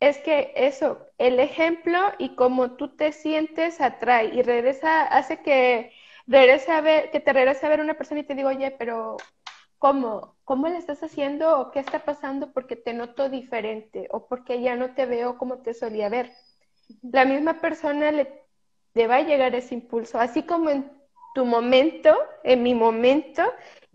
[0.00, 5.92] es que eso, el ejemplo y cómo tú te sientes atrae y regresa, hace que
[6.26, 9.16] regrese a ver, que te regrese a ver una persona y te digo, oye, pero
[9.78, 10.36] ¿cómo?
[10.44, 12.52] ¿Cómo le estás haciendo o qué está pasando?
[12.52, 16.32] Porque te noto diferente o porque ya no te veo como te solía ver.
[17.02, 18.42] La misma persona le,
[18.94, 20.90] le va a llegar ese impulso, así como en
[21.34, 23.42] tu momento, en mi momento,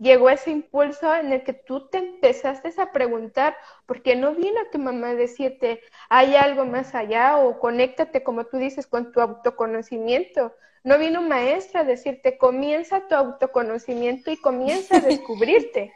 [0.04, 4.60] llegó ese impulso en el que tú te empezaste a preguntar, ¿por qué no vino
[4.70, 9.20] tu mamá a decirte, hay algo más allá o conéctate, como tú dices, con tu
[9.20, 10.54] autoconocimiento?
[10.84, 15.92] No vino maestra a decirte, comienza tu autoconocimiento y comienza a descubrirte.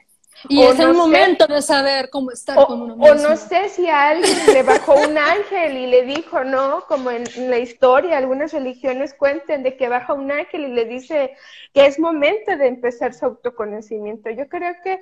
[0.48, 3.12] Y es el momento de saber cómo estar con uno mismo.
[3.12, 6.84] O no sé si a alguien le bajó un ángel y le dijo, ¿no?
[6.86, 11.32] Como en, la historia, algunas religiones cuenten de que baja un ángel y le dice
[11.74, 14.30] que es momento de empezar su autoconocimiento.
[14.30, 15.00] Yo creo que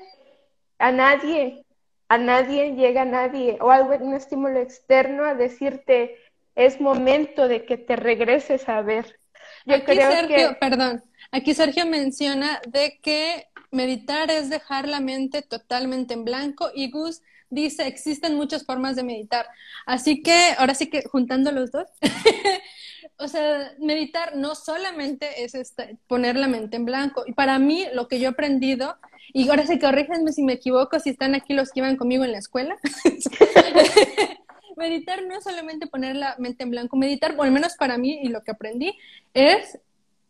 [0.79, 1.65] a nadie,
[2.09, 6.17] a nadie llega a nadie, o algo, un estímulo externo a decirte,
[6.55, 9.19] es momento de que te regreses a ver.
[9.67, 10.57] Yo creo que...
[10.59, 16.91] perdón, aquí Sergio menciona de que meditar es dejar la mente totalmente en blanco y
[16.91, 19.47] Gus dice, existen muchas formas de meditar.
[19.87, 21.87] Así que, ahora sí que juntando los dos,
[23.19, 27.23] o sea, meditar no solamente es este, poner la mente en blanco.
[27.27, 28.97] Y para mí, lo que yo he aprendido,
[29.33, 32.33] y ahora sí, corríjanme si me equivoco, si están aquí los que iban conmigo en
[32.33, 32.77] la escuela.
[34.77, 38.21] meditar no es solamente poner la mente en blanco, meditar, o al menos para mí
[38.23, 38.99] y lo que aprendí,
[39.33, 39.79] es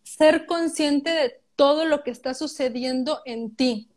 [0.05, 3.89] ser consciente de todo lo que está sucediendo en ti.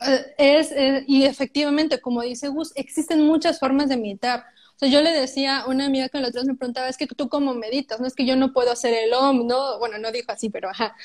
[0.00, 4.44] Eh, es, eh, y efectivamente, como dice Gus, existen muchas formas de meditar.
[4.76, 7.06] O sea, yo le decía a una amiga que la otra me preguntaba, es que
[7.06, 10.10] tú cómo meditas, no es que yo no puedo hacer el OM, no, bueno, no
[10.10, 10.96] dijo así, pero ajá.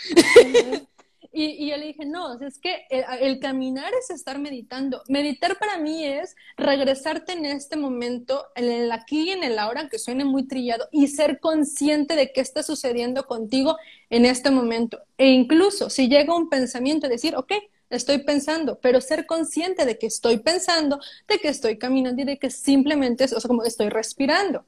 [1.39, 5.04] Y, yo le dije, no, es que el, caminar es estar meditando.
[5.08, 9.88] Meditar para mí es regresarte en este momento, en el aquí y en el ahora,
[9.88, 13.78] que suene muy trillado, y ser consciente de qué está sucediendo contigo
[14.10, 15.00] en este momento.
[15.15, 17.54] E incluso si llega un pensamiento, decir, ok,
[17.91, 22.39] estoy pensando, pero ser consciente de que estoy pensando, de que estoy caminando y de
[22.39, 24.65] que simplemente, o sea, como estoy respirando.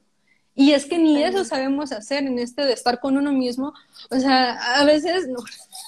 [0.54, 3.72] Y es que ni eso sabemos hacer en este de estar con uno mismo.
[4.10, 5.38] O sea, a veces no,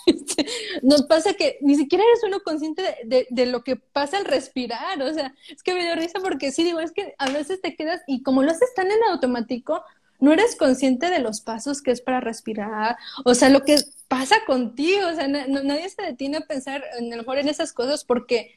[0.83, 5.03] nos pasa que ni siquiera eres uno consciente de, de, lo que pasa al respirar.
[5.03, 7.75] O sea, es que me dio risa porque sí, digo, es que a veces te
[7.75, 9.83] quedas y como lo haces tan en automático,
[10.20, 12.96] no eres consciente de los pasos que es para respirar.
[13.25, 15.09] O sea, lo que pasa contigo.
[15.09, 18.55] O sea, nadie se detiene a pensar en, a lo mejor en esas cosas porque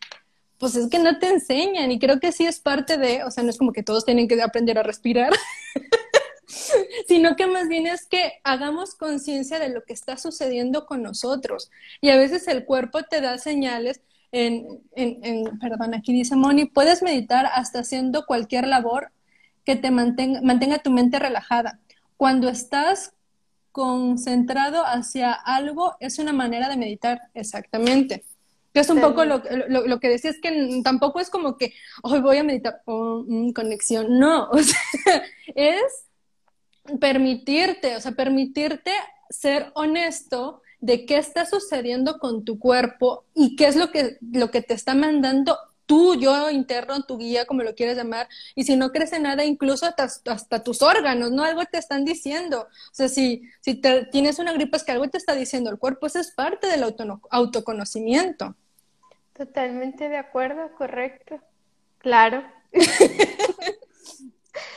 [0.58, 3.44] pues es que no te enseñan y creo que sí es parte de, o sea,
[3.44, 5.34] no es como que todos tienen que aprender a respirar,
[7.08, 11.72] sino que más bien es que hagamos conciencia de lo que está sucediendo con nosotros.
[12.02, 16.66] Y a veces el cuerpo te da señales en, en, en perdón, aquí dice Moni,
[16.66, 19.12] puedes meditar hasta haciendo cualquier labor
[19.64, 21.80] que te mantenga, mantenga tu mente relajada.
[22.18, 23.14] Cuando estás
[23.72, 28.24] concentrado hacia algo, es una manera de meditar, exactamente.
[28.74, 32.20] Que es un poco lo, lo, que decía, es que tampoco es como que hoy
[32.20, 35.24] voy a meditar, oh, conexión, no, o sea,
[35.56, 36.05] es
[37.00, 38.92] permitirte, o sea, permitirte
[39.30, 44.52] ser honesto de qué está sucediendo con tu cuerpo y qué es lo que, lo
[44.52, 48.76] que te está mandando tu yo interno, tu guía, como lo quieres llamar, y si
[48.76, 51.44] no crece nada, incluso hasta, hasta, tus órganos, ¿no?
[51.44, 52.62] Algo te están diciendo.
[52.62, 55.78] O sea, si, si te, tienes una gripe, es que algo te está diciendo el
[55.78, 56.84] cuerpo, eso es parte del
[57.30, 58.56] autoconocimiento.
[59.34, 61.40] Totalmente de acuerdo, correcto.
[62.00, 62.44] Claro.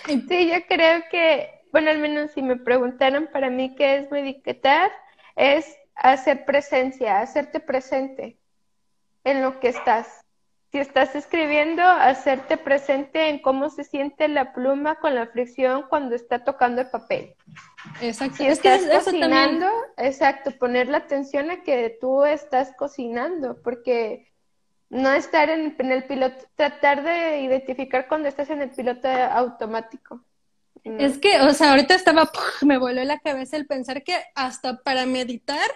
[0.07, 4.91] sí, yo creo que, bueno, al menos si me preguntaran para mí qué es meditar,
[5.37, 8.39] es hacer presencia, hacerte presente
[9.25, 10.25] en lo que estás.
[10.71, 16.15] Si estás escribiendo, hacerte presente en cómo se siente la pluma con la fricción cuando
[16.15, 17.35] está tocando el papel.
[18.03, 18.37] Exacto.
[18.37, 24.31] Si estás cocinando, exacto, poner la atención a que tú estás cocinando, porque
[24.91, 30.23] no estar en, el piloto, tratar de identificar cuando estás en el piloto automático.
[30.99, 32.31] Es que, o sea, ahorita estaba,
[32.63, 35.71] me voló la cabeza el pensar que hasta para meditar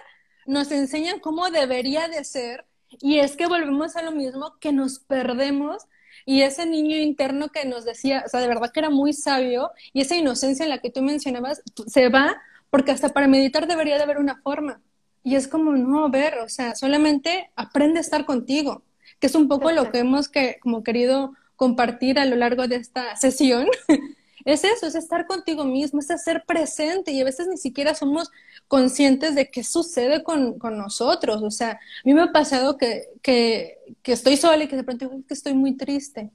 [0.45, 2.65] nos enseñan cómo debería de ser
[2.99, 5.83] y es que volvemos a lo mismo que nos perdemos
[6.25, 9.71] y ese niño interno que nos decía, o sea, de verdad que era muy sabio
[9.93, 13.97] y esa inocencia en la que tú mencionabas se va porque hasta para meditar debería
[13.97, 14.81] de haber una forma.
[15.23, 18.83] Y es como, no, ver, o sea, solamente aprende a estar contigo
[19.23, 22.75] que es un poco lo que hemos que, como querido compartir a lo largo de
[22.75, 23.67] esta sesión.
[24.45, 28.31] es eso, es estar contigo mismo, es ser presente y a veces ni siquiera somos
[28.67, 31.41] conscientes de qué sucede con, con nosotros.
[31.43, 34.83] O sea, a mí me ha pasado que, que, que estoy sola y que de
[34.83, 36.31] pronto digo que estoy muy triste.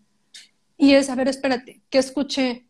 [0.76, 2.66] Y es, a ver, espérate, ¿qué escuché?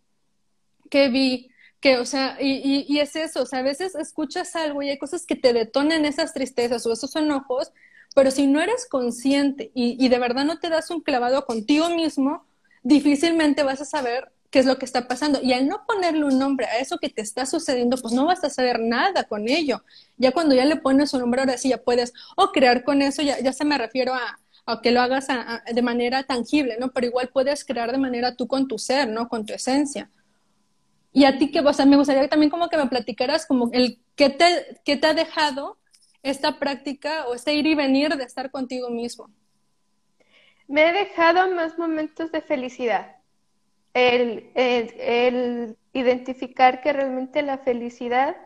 [0.90, 1.51] ¿Qué vi?
[1.81, 4.98] que, o sea, y, y, es eso, o sea, a veces escuchas algo y hay
[4.98, 7.72] cosas que te detonan esas tristezas o esos enojos
[8.14, 12.44] pero si no eres consciente y, de verdad no te das un clavado contigo mismo,
[12.83, 15.40] difícilmente vas a saber qué es lo que está pasando.
[15.42, 18.42] Y al no ponerle un nombre a eso que te está sucediendo, pues no vas
[18.44, 19.82] a saber nada con ello.
[20.16, 23.22] Ya cuando ya le pones un nombre, ahora sí ya puedes, o crear con eso,
[23.22, 24.38] ya, ya se me refiero a,
[24.82, 25.28] que lo hagas
[25.72, 26.90] de manera tangible, ¿no?
[26.90, 29.26] Pero igual puedes crear de manera tú con tu ser, ¿no?
[29.26, 30.11] Con tu esencia.
[31.11, 34.28] Y a ti que, o me gustaría también como que me platicaras como el qué
[34.28, 35.78] te, qué te ha dejado
[36.22, 39.31] esta práctica o este ir y venir de estar contigo mismo?
[40.66, 43.17] Me he dejado más momentos de felicidad.
[44.07, 48.37] El, identificar que realmente la felicidad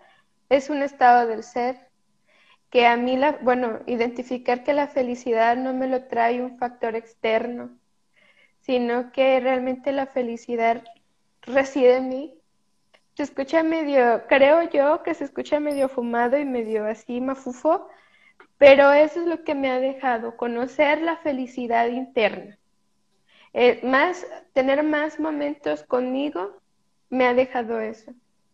[0.48, 1.88] es un estado del ser,
[2.70, 6.96] que a mí, la, bueno, identificar que la felicidad no me lo trae un factor
[6.96, 7.78] externo,
[8.60, 10.82] sino que realmente la felicidad
[11.42, 12.42] reside en mí
[13.14, 17.88] se escucha medio, creo yo que se escucha medio fumado y medio así mafufo,
[18.58, 22.58] pero eso es lo que me ha dejado, conocer la felicidad interna.
[23.54, 26.60] Eh, más, tener más momentos conmigo
[27.10, 28.12] me ha dejado eso.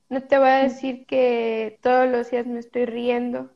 [0.09, 3.51] No te voy a decir que todos los días me estoy riendo,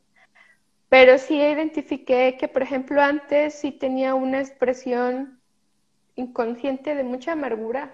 [0.89, 5.41] pero sí identifiqué que, por ejemplo, antes sí tenía una expresión
[6.15, 7.91] inconsciente de mucha amargura.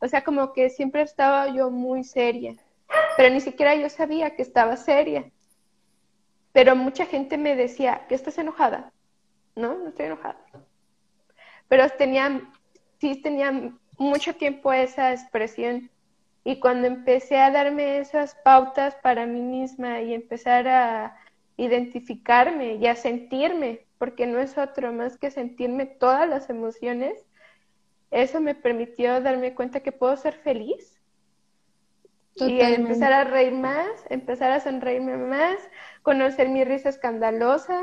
[0.00, 2.56] O sea, como que siempre estaba yo muy seria,
[3.16, 5.30] pero ni siquiera yo sabía que estaba seria.
[6.52, 8.92] Pero mucha gente me decía, ¿que estás enojada?
[9.54, 10.36] No, no estoy enojada.
[11.68, 12.40] Pero tenía,
[12.98, 15.90] sí tenía mucho tiempo esa expresión.
[16.44, 21.16] Y cuando empecé a darme esas pautas para mí misma y empezar a
[21.56, 27.24] identificarme y a sentirme, porque no es otro más que sentirme todas las emociones,
[28.10, 31.00] eso me permitió darme cuenta que puedo ser feliz
[32.36, 35.56] y empezar a reír más, empezar a sonreírme más,
[36.02, 37.82] conocer mi risa escandalosa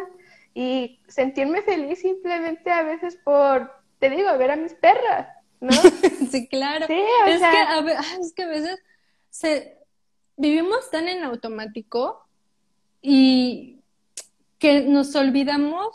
[0.54, 5.30] y sentirme feliz simplemente a veces por, te digo, ver a mis perras,
[5.62, 5.72] ¿no?
[6.30, 6.88] sí, claro.
[6.90, 7.80] es, que a,
[8.20, 8.78] es que a veces
[9.30, 9.78] se,
[10.36, 12.28] vivimos tan en automático
[13.02, 13.80] y
[14.60, 15.88] que nos olvidamos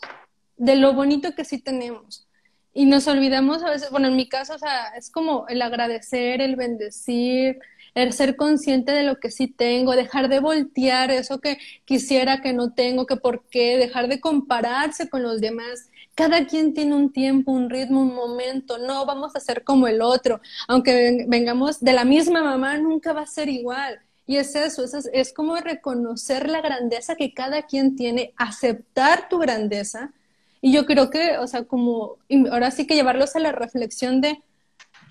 [0.57, 2.27] de lo bonito que sí tenemos.
[2.73, 6.41] Y nos olvidamos a veces, bueno, en mi caso, o sea, es como el agradecer,
[6.41, 7.59] el bendecir,
[7.95, 12.55] el ser consciente de lo que sí tengo, dejar de voltear eso que quisiera que
[12.55, 15.91] no tengo, que por qué, dejar de compararse con los demás.
[16.19, 20.03] Cada quien tiene un tiempo, un ritmo, un momento, no vamos a ser como el
[20.03, 20.41] otro.
[20.67, 24.01] Aunque vengamos de la misma mamá, nunca va a ser igual.
[24.27, 29.39] Y es eso, es, es como reconocer la grandeza que cada quien tiene, aceptar tu
[29.39, 30.13] grandeza.
[30.61, 32.17] Y yo creo que, o sea, como
[32.51, 34.43] ahora sí que llevarlos a la reflexión de,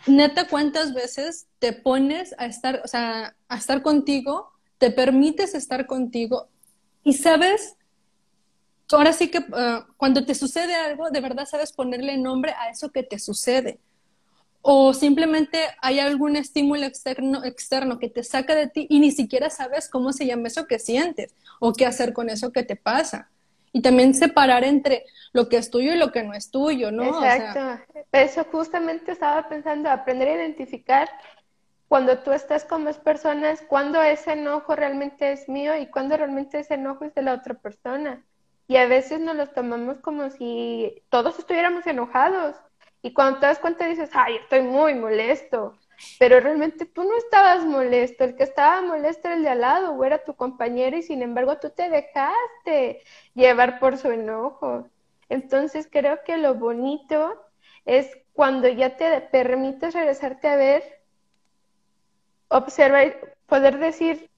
[0.08, 5.86] neta, cuántas veces te pones a estar, o sea, a estar contigo, te permites estar
[5.88, 6.49] contigo
[7.05, 7.76] y sabes,
[8.92, 12.92] ahora sí que ah, cuando te sucede algo, de verdad sabes ponerle nombre a eso
[12.92, 13.80] que te sucede
[14.70, 19.50] o simplemente hay algún estímulo externo, externo que te saca de ti y ni siquiera
[19.50, 23.30] sabes cómo se llama eso que sientes o qué hacer con eso que te pasa.
[23.72, 27.24] Y también separar entre lo que es tuyo y lo que no es tuyo, ¿no?
[27.24, 27.82] Exacto.
[28.12, 31.10] eso justamente estaba pensando, aprender a identificar
[31.88, 36.60] cuando tú estás con más personas, cuando ese enojo realmente es mío y cuando realmente
[36.60, 38.22] ese enojo es de la otra persona.
[38.68, 42.55] Y a veces nos lo tomamos como si todos estuviéramos enojados
[43.01, 45.78] y cuando te das cuenta dices, ay, estoy muy molesto.
[46.20, 49.93] Pero realmente tú no estabas molesto, el que estaba molesto era el de al lado
[49.93, 53.01] o era tu compañero y sin embargo tú te dejaste
[53.34, 54.89] llevar por su enojo.
[55.30, 57.41] Entonces creo que lo bonito
[57.86, 60.84] es cuando ya te permites regresarte a ver,
[62.49, 64.30] observar, poder decir,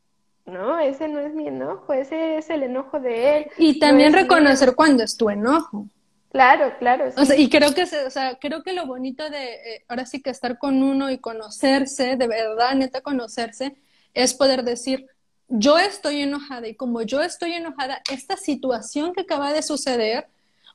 [0.50, 3.52] no, ese no es mi enojo, ese es el enojo de él.
[3.58, 5.88] Y también reconocer cuando es tu enojo.
[6.32, 7.10] Claro, claro.
[7.18, 10.22] O sea, y creo que, o sea, creo que lo bonito de eh, ahora sí
[10.22, 13.76] que estar con uno y conocerse, de verdad, neta, conocerse,
[14.14, 15.08] es poder decir,
[15.47, 20.28] yo estoy enojada y como yo estoy enojada, esta situación que acaba de suceder,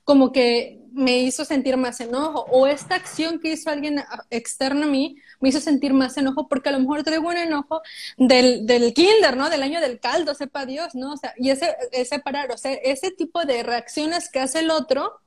[0.05, 4.89] como que me hizo sentir más enojo, o esta acción que hizo alguien externo a
[4.89, 7.83] mí me hizo sentir más enojo, porque a lo mejor traigo un enojo
[8.17, 9.51] del, del kinder, ¿no?
[9.51, 11.15] Del año del caldo, sepa Dios, ¿no?
[11.15, 14.71] O sea, y ese, ese parar, o sea, ese tipo de reacciones que hace el
[14.71, 15.21] otro,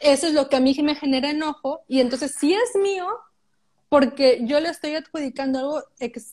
[0.00, 3.06] eso es lo que a mí me genera enojo y entonces sí es mío
[3.88, 5.82] porque yo le estoy adjudicando algo,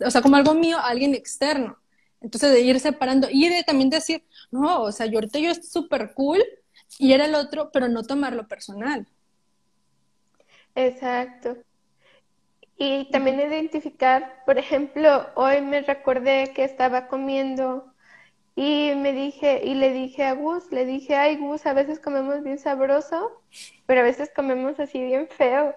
[0.05, 1.77] o sea, como algo mío a alguien externo.
[2.21, 5.69] Entonces de ir separando y de también decir, no, o sea, yo ahorita yo estoy
[5.69, 6.41] súper cool
[6.99, 9.07] y era el otro, pero no tomarlo personal.
[10.75, 11.57] Exacto.
[12.77, 17.93] Y también identificar, por ejemplo, hoy me recordé que estaba comiendo
[18.55, 22.43] y me dije, y le dije a Gus, le dije, ay Gus, a veces comemos
[22.43, 23.41] bien sabroso,
[23.85, 25.75] pero a veces comemos así bien feo,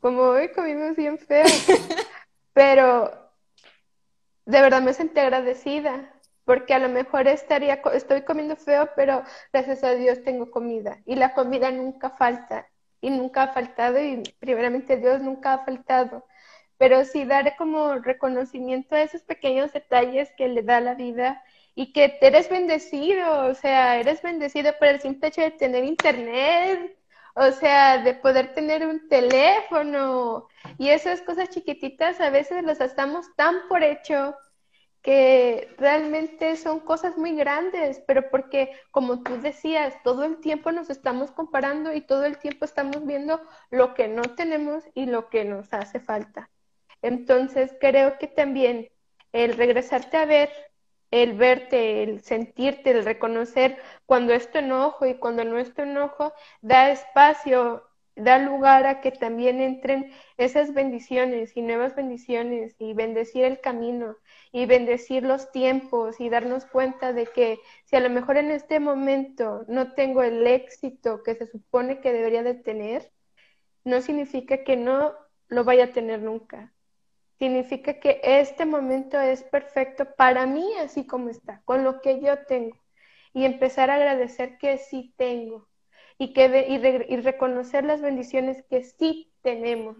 [0.00, 1.44] como hoy comimos bien feo.
[2.52, 3.30] pero
[4.46, 6.12] de verdad me sentí agradecida,
[6.48, 9.22] porque a lo mejor estaría, estoy comiendo feo, pero
[9.52, 10.98] gracias a Dios tengo comida.
[11.04, 12.66] Y la comida nunca falta,
[13.02, 16.24] y nunca ha faltado, y primeramente Dios nunca ha faltado.
[16.78, 21.44] Pero sí dar como reconocimiento a esos pequeños detalles que le da la vida
[21.74, 26.96] y que eres bendecido, o sea, eres bendecido por el simple hecho de tener internet,
[27.34, 33.26] o sea, de poder tener un teléfono y esas cosas chiquititas a veces las estamos
[33.36, 34.34] tan por hecho
[35.02, 40.90] que realmente son cosas muy grandes, pero porque, como tú decías, todo el tiempo nos
[40.90, 43.40] estamos comparando y todo el tiempo estamos viendo
[43.70, 46.50] lo que no tenemos y lo que nos hace falta.
[47.02, 48.88] Entonces, creo que también
[49.32, 50.50] el regresarte a ver
[51.10, 55.82] el verte, el sentirte, el reconocer cuando es tu enojo y cuando no es tu
[55.82, 57.88] enojo, da espacio
[58.18, 64.16] da lugar a que también entren esas bendiciones y nuevas bendiciones y bendecir el camino
[64.52, 68.80] y bendecir los tiempos y darnos cuenta de que si a lo mejor en este
[68.80, 73.10] momento no tengo el éxito que se supone que debería de tener,
[73.84, 75.14] no significa que no
[75.48, 76.72] lo vaya a tener nunca.
[77.38, 82.44] Significa que este momento es perfecto para mí así como está, con lo que yo
[82.46, 82.76] tengo.
[83.32, 85.68] Y empezar a agradecer que sí tengo
[86.18, 89.96] y, que, y, reconocer las bendiciones que sí tenemos.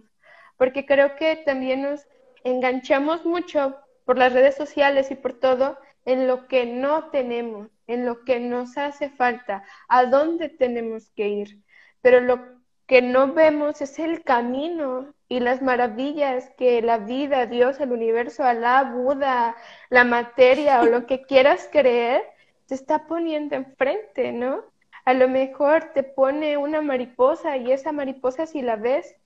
[0.56, 2.06] Porque creo que también nos
[2.42, 3.76] enganchamos mucho
[4.08, 8.40] por las redes sociales y por todo en lo que no tenemos, en lo que
[8.40, 11.58] nos hace falta, a dónde tenemos que ir.
[12.00, 12.40] Pero lo
[12.86, 18.44] que no vemos es el camino y las maravillas que la vida, Dios, el universo,
[18.44, 19.56] Alá, Buda,
[19.90, 22.22] la materia o lo que quieras creer,
[22.64, 24.64] te está poniendo enfrente, ¿no?
[25.04, 29.16] A lo mejor te pone una mariposa y esa mariposa si la ves,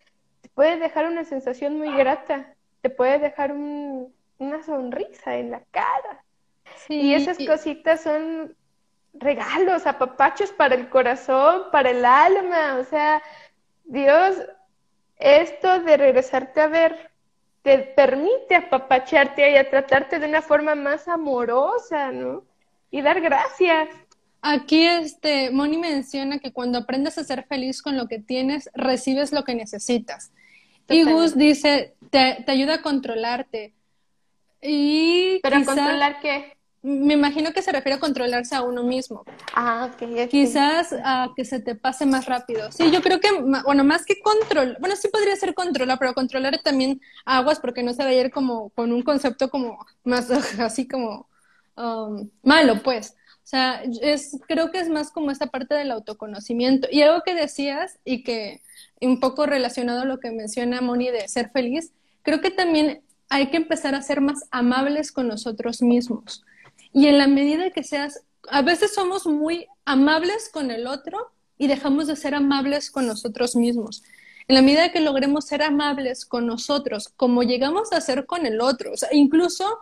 [0.41, 3.55] te puede dejar una sensación muy grata, te puede dejar
[4.39, 6.25] una sonrisa en la cara.
[6.89, 8.57] y esas cositas son
[9.15, 13.23] regalos, apapachos para el corazón, para el alma, o sea,
[13.85, 14.37] Dios,
[15.19, 17.13] esto de regresarte a ver
[17.63, 22.45] te permite apapacharte y a tratarte de una forma más amorosa, ¿no?
[22.91, 23.89] Y dar gracias.
[24.43, 29.33] Aquí este Moni menciona que cuando aprendes a ser feliz con lo que tienes, recibes
[29.33, 30.33] lo que necesitas.
[30.89, 33.73] Y Gus dice, te, ayuda a controlarte.
[34.63, 36.57] Y ¿Pero controlar qué?
[36.83, 39.25] me imagino que se refiere a controlarse a uno mismo.
[39.55, 40.29] Ah, ok.
[40.29, 42.73] Quizás a que se te pase más rápido.
[42.73, 43.29] Sí, yo creo que,
[43.65, 47.95] bueno, más que control, bueno, sí podría ser controlar, pero controlar también aguas porque no
[47.95, 51.29] se va a ir como con un concepto como más así como
[51.77, 53.15] um, malo, pues.
[53.45, 56.89] O sea, es, creo que es más como esta parte del autoconocimiento.
[56.91, 58.61] Y algo que decías y que
[59.01, 61.93] un poco relacionado a lo que menciona Moni de ser feliz,
[62.23, 63.03] creo que también
[63.33, 66.45] hay que empezar a ser más amables con nosotros mismos.
[66.93, 68.21] Y en la medida que seas,
[68.51, 73.57] a veces somos muy amables con el otro y dejamos de ser amables con nosotros
[73.57, 74.03] mismos.
[74.49, 78.61] En la medida que logremos ser amables con nosotros, como llegamos a ser con el
[78.61, 79.79] otro, o sea, incluso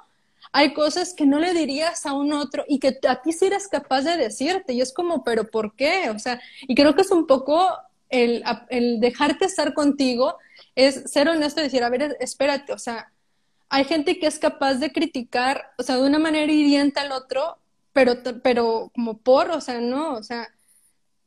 [0.52, 3.66] hay cosas que no le dirías a un otro y que a ti sí eres
[3.66, 4.74] capaz de decirte.
[4.74, 6.08] Y es como, pero ¿por qué?
[6.10, 7.68] O sea, y creo que es un poco
[8.10, 10.38] el, el dejarte estar contigo,
[10.76, 13.10] es ser honesto y decir, a ver, espérate, o sea,
[13.70, 17.58] hay gente que es capaz de criticar, o sea, de una manera hiriente al otro,
[17.92, 20.48] pero, pero como por, o sea, no, o sea,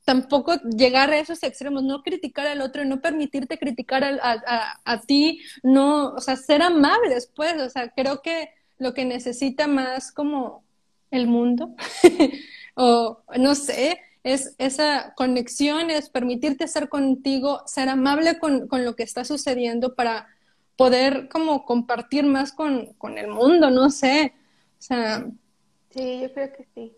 [0.03, 5.41] tampoco llegar a esos extremos, no criticar al otro, no permitirte criticar a, a, ti,
[5.63, 10.65] no, o sea, ser amables, pues, o sea, creo que lo que necesita más como
[11.11, 11.73] el mundo,
[12.75, 19.03] o no sé, es esa conexión, es permitirte ser contigo, ser amable con lo que
[19.03, 20.27] está sucediendo para
[20.75, 24.33] poder como compartir más con, el mundo, no sé.
[24.79, 25.25] O sea.
[25.91, 26.95] Sí, yo creo que sí.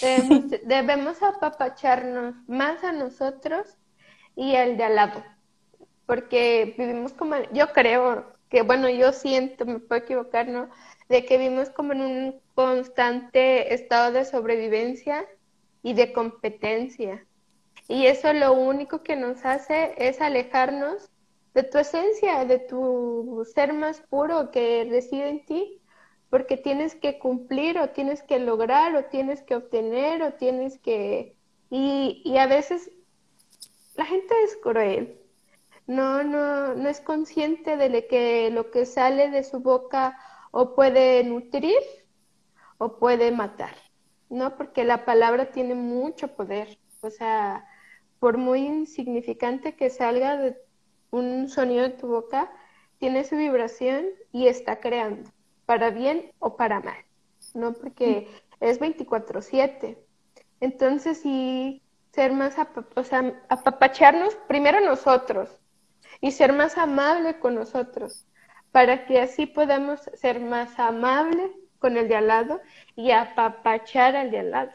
[0.00, 3.66] Debemos, debemos apapacharnos más a nosotros
[4.36, 5.24] y al de al lado.
[6.06, 10.70] Porque vivimos como, yo creo que, bueno, yo siento, me puedo equivocar, ¿no?
[11.08, 15.26] De que vivimos como en un constante estado de sobrevivencia
[15.82, 17.26] y de competencia.
[17.88, 21.10] Y eso lo único que nos hace es alejarnos
[21.58, 25.82] de tu esencia, de tu ser más puro que reside en ti,
[26.30, 31.36] porque tienes que cumplir o tienes que lograr o tienes que obtener o tienes que...
[31.68, 32.92] Y, y a veces
[33.96, 35.20] la gente es cruel,
[35.88, 40.16] no, no, no es consciente de que lo que sale de su boca
[40.52, 41.82] o puede nutrir
[42.78, 43.74] o puede matar,
[44.28, 44.56] ¿no?
[44.56, 47.66] Porque la palabra tiene mucho poder, o sea,
[48.20, 50.67] por muy insignificante que salga de
[51.10, 52.50] un sonido de tu boca
[52.98, 55.30] tiene su vibración y está creando,
[55.66, 57.04] para bien o para mal,
[57.54, 57.72] ¿no?
[57.72, 58.28] Porque
[58.60, 59.98] es 24/7.
[60.60, 61.82] Entonces, sí,
[62.12, 62.56] ser más,
[62.96, 65.50] o sea, apapacharnos primero nosotros
[66.20, 68.26] y ser más amable con nosotros,
[68.72, 72.60] para que así podamos ser más amables con el de al lado
[72.96, 74.72] y apapachar al de al lado.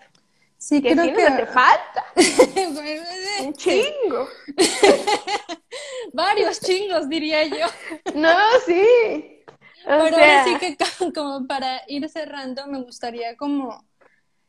[0.64, 1.14] Sí, que creo que...
[1.14, 2.06] te falta.
[3.44, 4.30] Un chingo.
[6.14, 7.66] Varios chingos, diría yo.
[8.16, 8.34] No,
[8.66, 9.44] sí.
[9.84, 10.78] Pero ahora sí que
[11.14, 13.84] como para ir cerrando, me gustaría como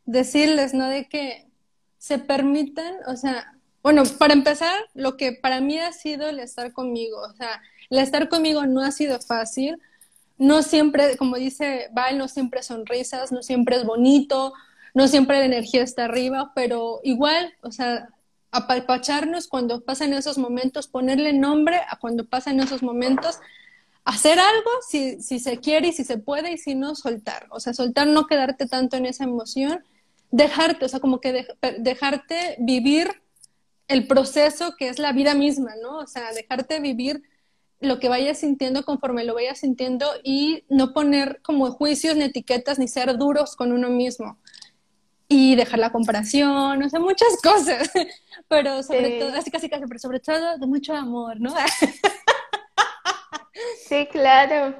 [0.04, 0.88] decirles, ¿no?
[0.88, 1.48] De que
[1.98, 3.52] se permitan, o sea,
[3.82, 7.60] bueno, para empezar, lo que para mí ha sido el estar conmigo, o sea,
[7.90, 9.82] el estar conmigo no ha sido fácil,
[10.38, 14.52] no siempre, como dice Val, no siempre sonrisas, no siempre es bonito,
[14.94, 18.08] no siempre la energía está arriba, pero igual, o sea,
[18.52, 23.40] apalpacharnos cuando pasan esos momentos, ponerle nombre a cuando pasan esos momentos,
[24.04, 27.48] hacer algo si, si se quiere y si se puede y si no, soltar.
[27.50, 29.82] O sea, soltar, no quedarte tanto en esa emoción,
[30.30, 31.46] dejarte, o sea, como que
[31.80, 33.10] dejarte vivir
[33.88, 35.98] el proceso que es la vida misma, ¿no?
[35.98, 37.22] O sea, dejarte vivir
[37.80, 42.78] lo que vayas sintiendo conforme lo vayas sintiendo y no poner como juicios ni etiquetas
[42.78, 44.38] ni ser duros con uno mismo.
[45.28, 47.90] Y dejar la comparación, o sea, muchas cosas,
[48.48, 51.54] pero sobre todo, así casi casi, pero sobre todo de mucho amor, ¿no?
[53.86, 54.74] Sí, claro.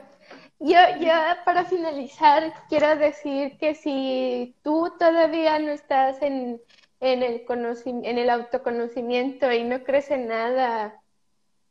[0.58, 1.12] Yo, yo
[1.44, 6.60] para finalizar quiero decir que si tú todavía no estás en,
[7.00, 7.44] en, el,
[7.86, 11.00] en el autoconocimiento y no crees en nada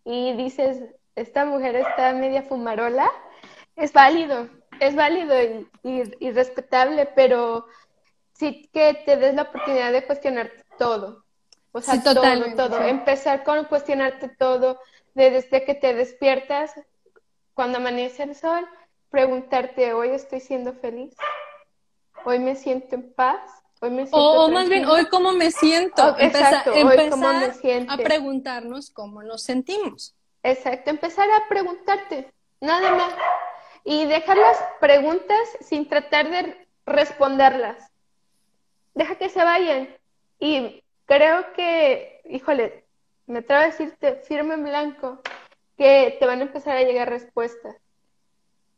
[0.06, 0.84] y dices,
[1.16, 3.10] esta mujer está media fumarola,
[3.76, 4.50] es válido,
[4.80, 5.34] es válido
[5.84, 7.66] y, respetable, pero
[8.44, 11.24] sí que te des la oportunidad de cuestionar todo.
[11.72, 12.22] O sea, todo,
[12.56, 12.82] todo.
[12.82, 14.80] Empezar con cuestionarte todo,
[15.14, 16.74] desde que te despiertas,
[17.54, 18.68] cuando amanece el sol,
[19.10, 21.16] preguntarte, hoy estoy siendo feliz,
[22.26, 23.40] hoy me siento en paz,
[23.80, 26.04] hoy me siento o, más bien, hoy cómo me siento.
[26.04, 27.94] Oh, exacto, hoy cómo me siento.
[27.94, 30.16] A preguntarnos cómo nos sentimos.
[30.44, 33.14] Exacto, empezar a preguntarte, nada más.
[33.86, 37.93] Y dejar las preguntas sin tratar de responderlas.
[38.94, 39.90] Deja que se vayan.
[40.40, 42.84] Y creo que, híjole,
[43.26, 45.22] me atrevo a decirte firme en blanco
[45.78, 47.76] que te van a empezar a llegar respuestas.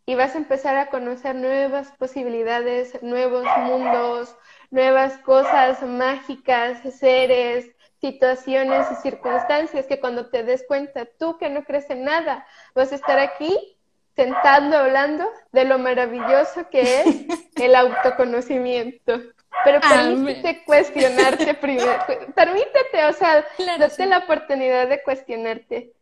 [0.05, 4.35] Y vas a empezar a conocer nuevas posibilidades, nuevos mundos,
[4.69, 11.63] nuevas cosas mágicas, seres, situaciones y circunstancias que cuando te des cuenta, tú que no
[11.63, 12.45] crees en nada,
[12.75, 13.75] vas a estar aquí
[14.15, 17.05] sentando hablando de lo maravilloso que es
[17.55, 19.21] el autoconocimiento.
[19.63, 22.05] Pero permítete cuestionarte primero.
[22.35, 23.45] Permítete, o sea,
[23.79, 25.93] date la oportunidad de cuestionarte.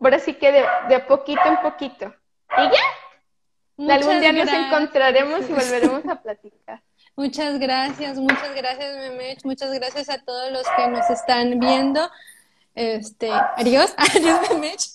[0.00, 2.14] Ahora sí que de, de poquito en poquito.
[2.58, 3.94] Y ya.
[3.94, 6.82] Algún día nos encontraremos y volveremos a platicar.
[7.14, 12.10] Muchas gracias, muchas gracias, Memech, muchas gracias a todos los que nos están viendo.
[12.74, 14.90] Este, adiós, adiós, Memech.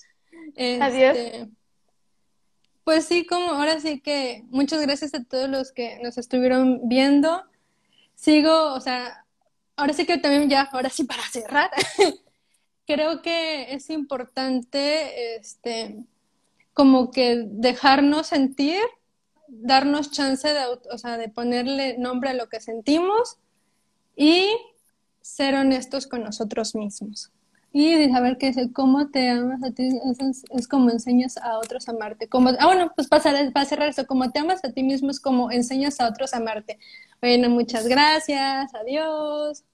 [0.54, 1.48] Este, adiós.
[2.84, 7.44] Pues sí, como ahora sí que muchas gracias a todos los que nos estuvieron viendo.
[8.22, 9.26] Sigo, o sea,
[9.74, 11.70] ahora sí que también ya, ahora sí para cerrar,
[12.86, 16.04] creo que es importante, este,
[16.72, 18.80] como que dejarnos sentir
[19.48, 20.60] darnos chance de,
[20.92, 23.38] o sea, de ponerle nombre a lo que sentimos
[24.14, 24.46] y
[25.20, 27.32] ser honestos con nosotros mismos.
[27.74, 29.88] Y de saber que cómo te amas a ti
[30.52, 32.28] es, como enseñas a otros a amarte.
[32.28, 35.20] Como, ah, bueno, pues para, para cerrar eso, como te amas a ti mismo es
[35.20, 36.78] como enseñas a otros a amarte.
[37.20, 39.64] Bueno, muchas gracias, adiós.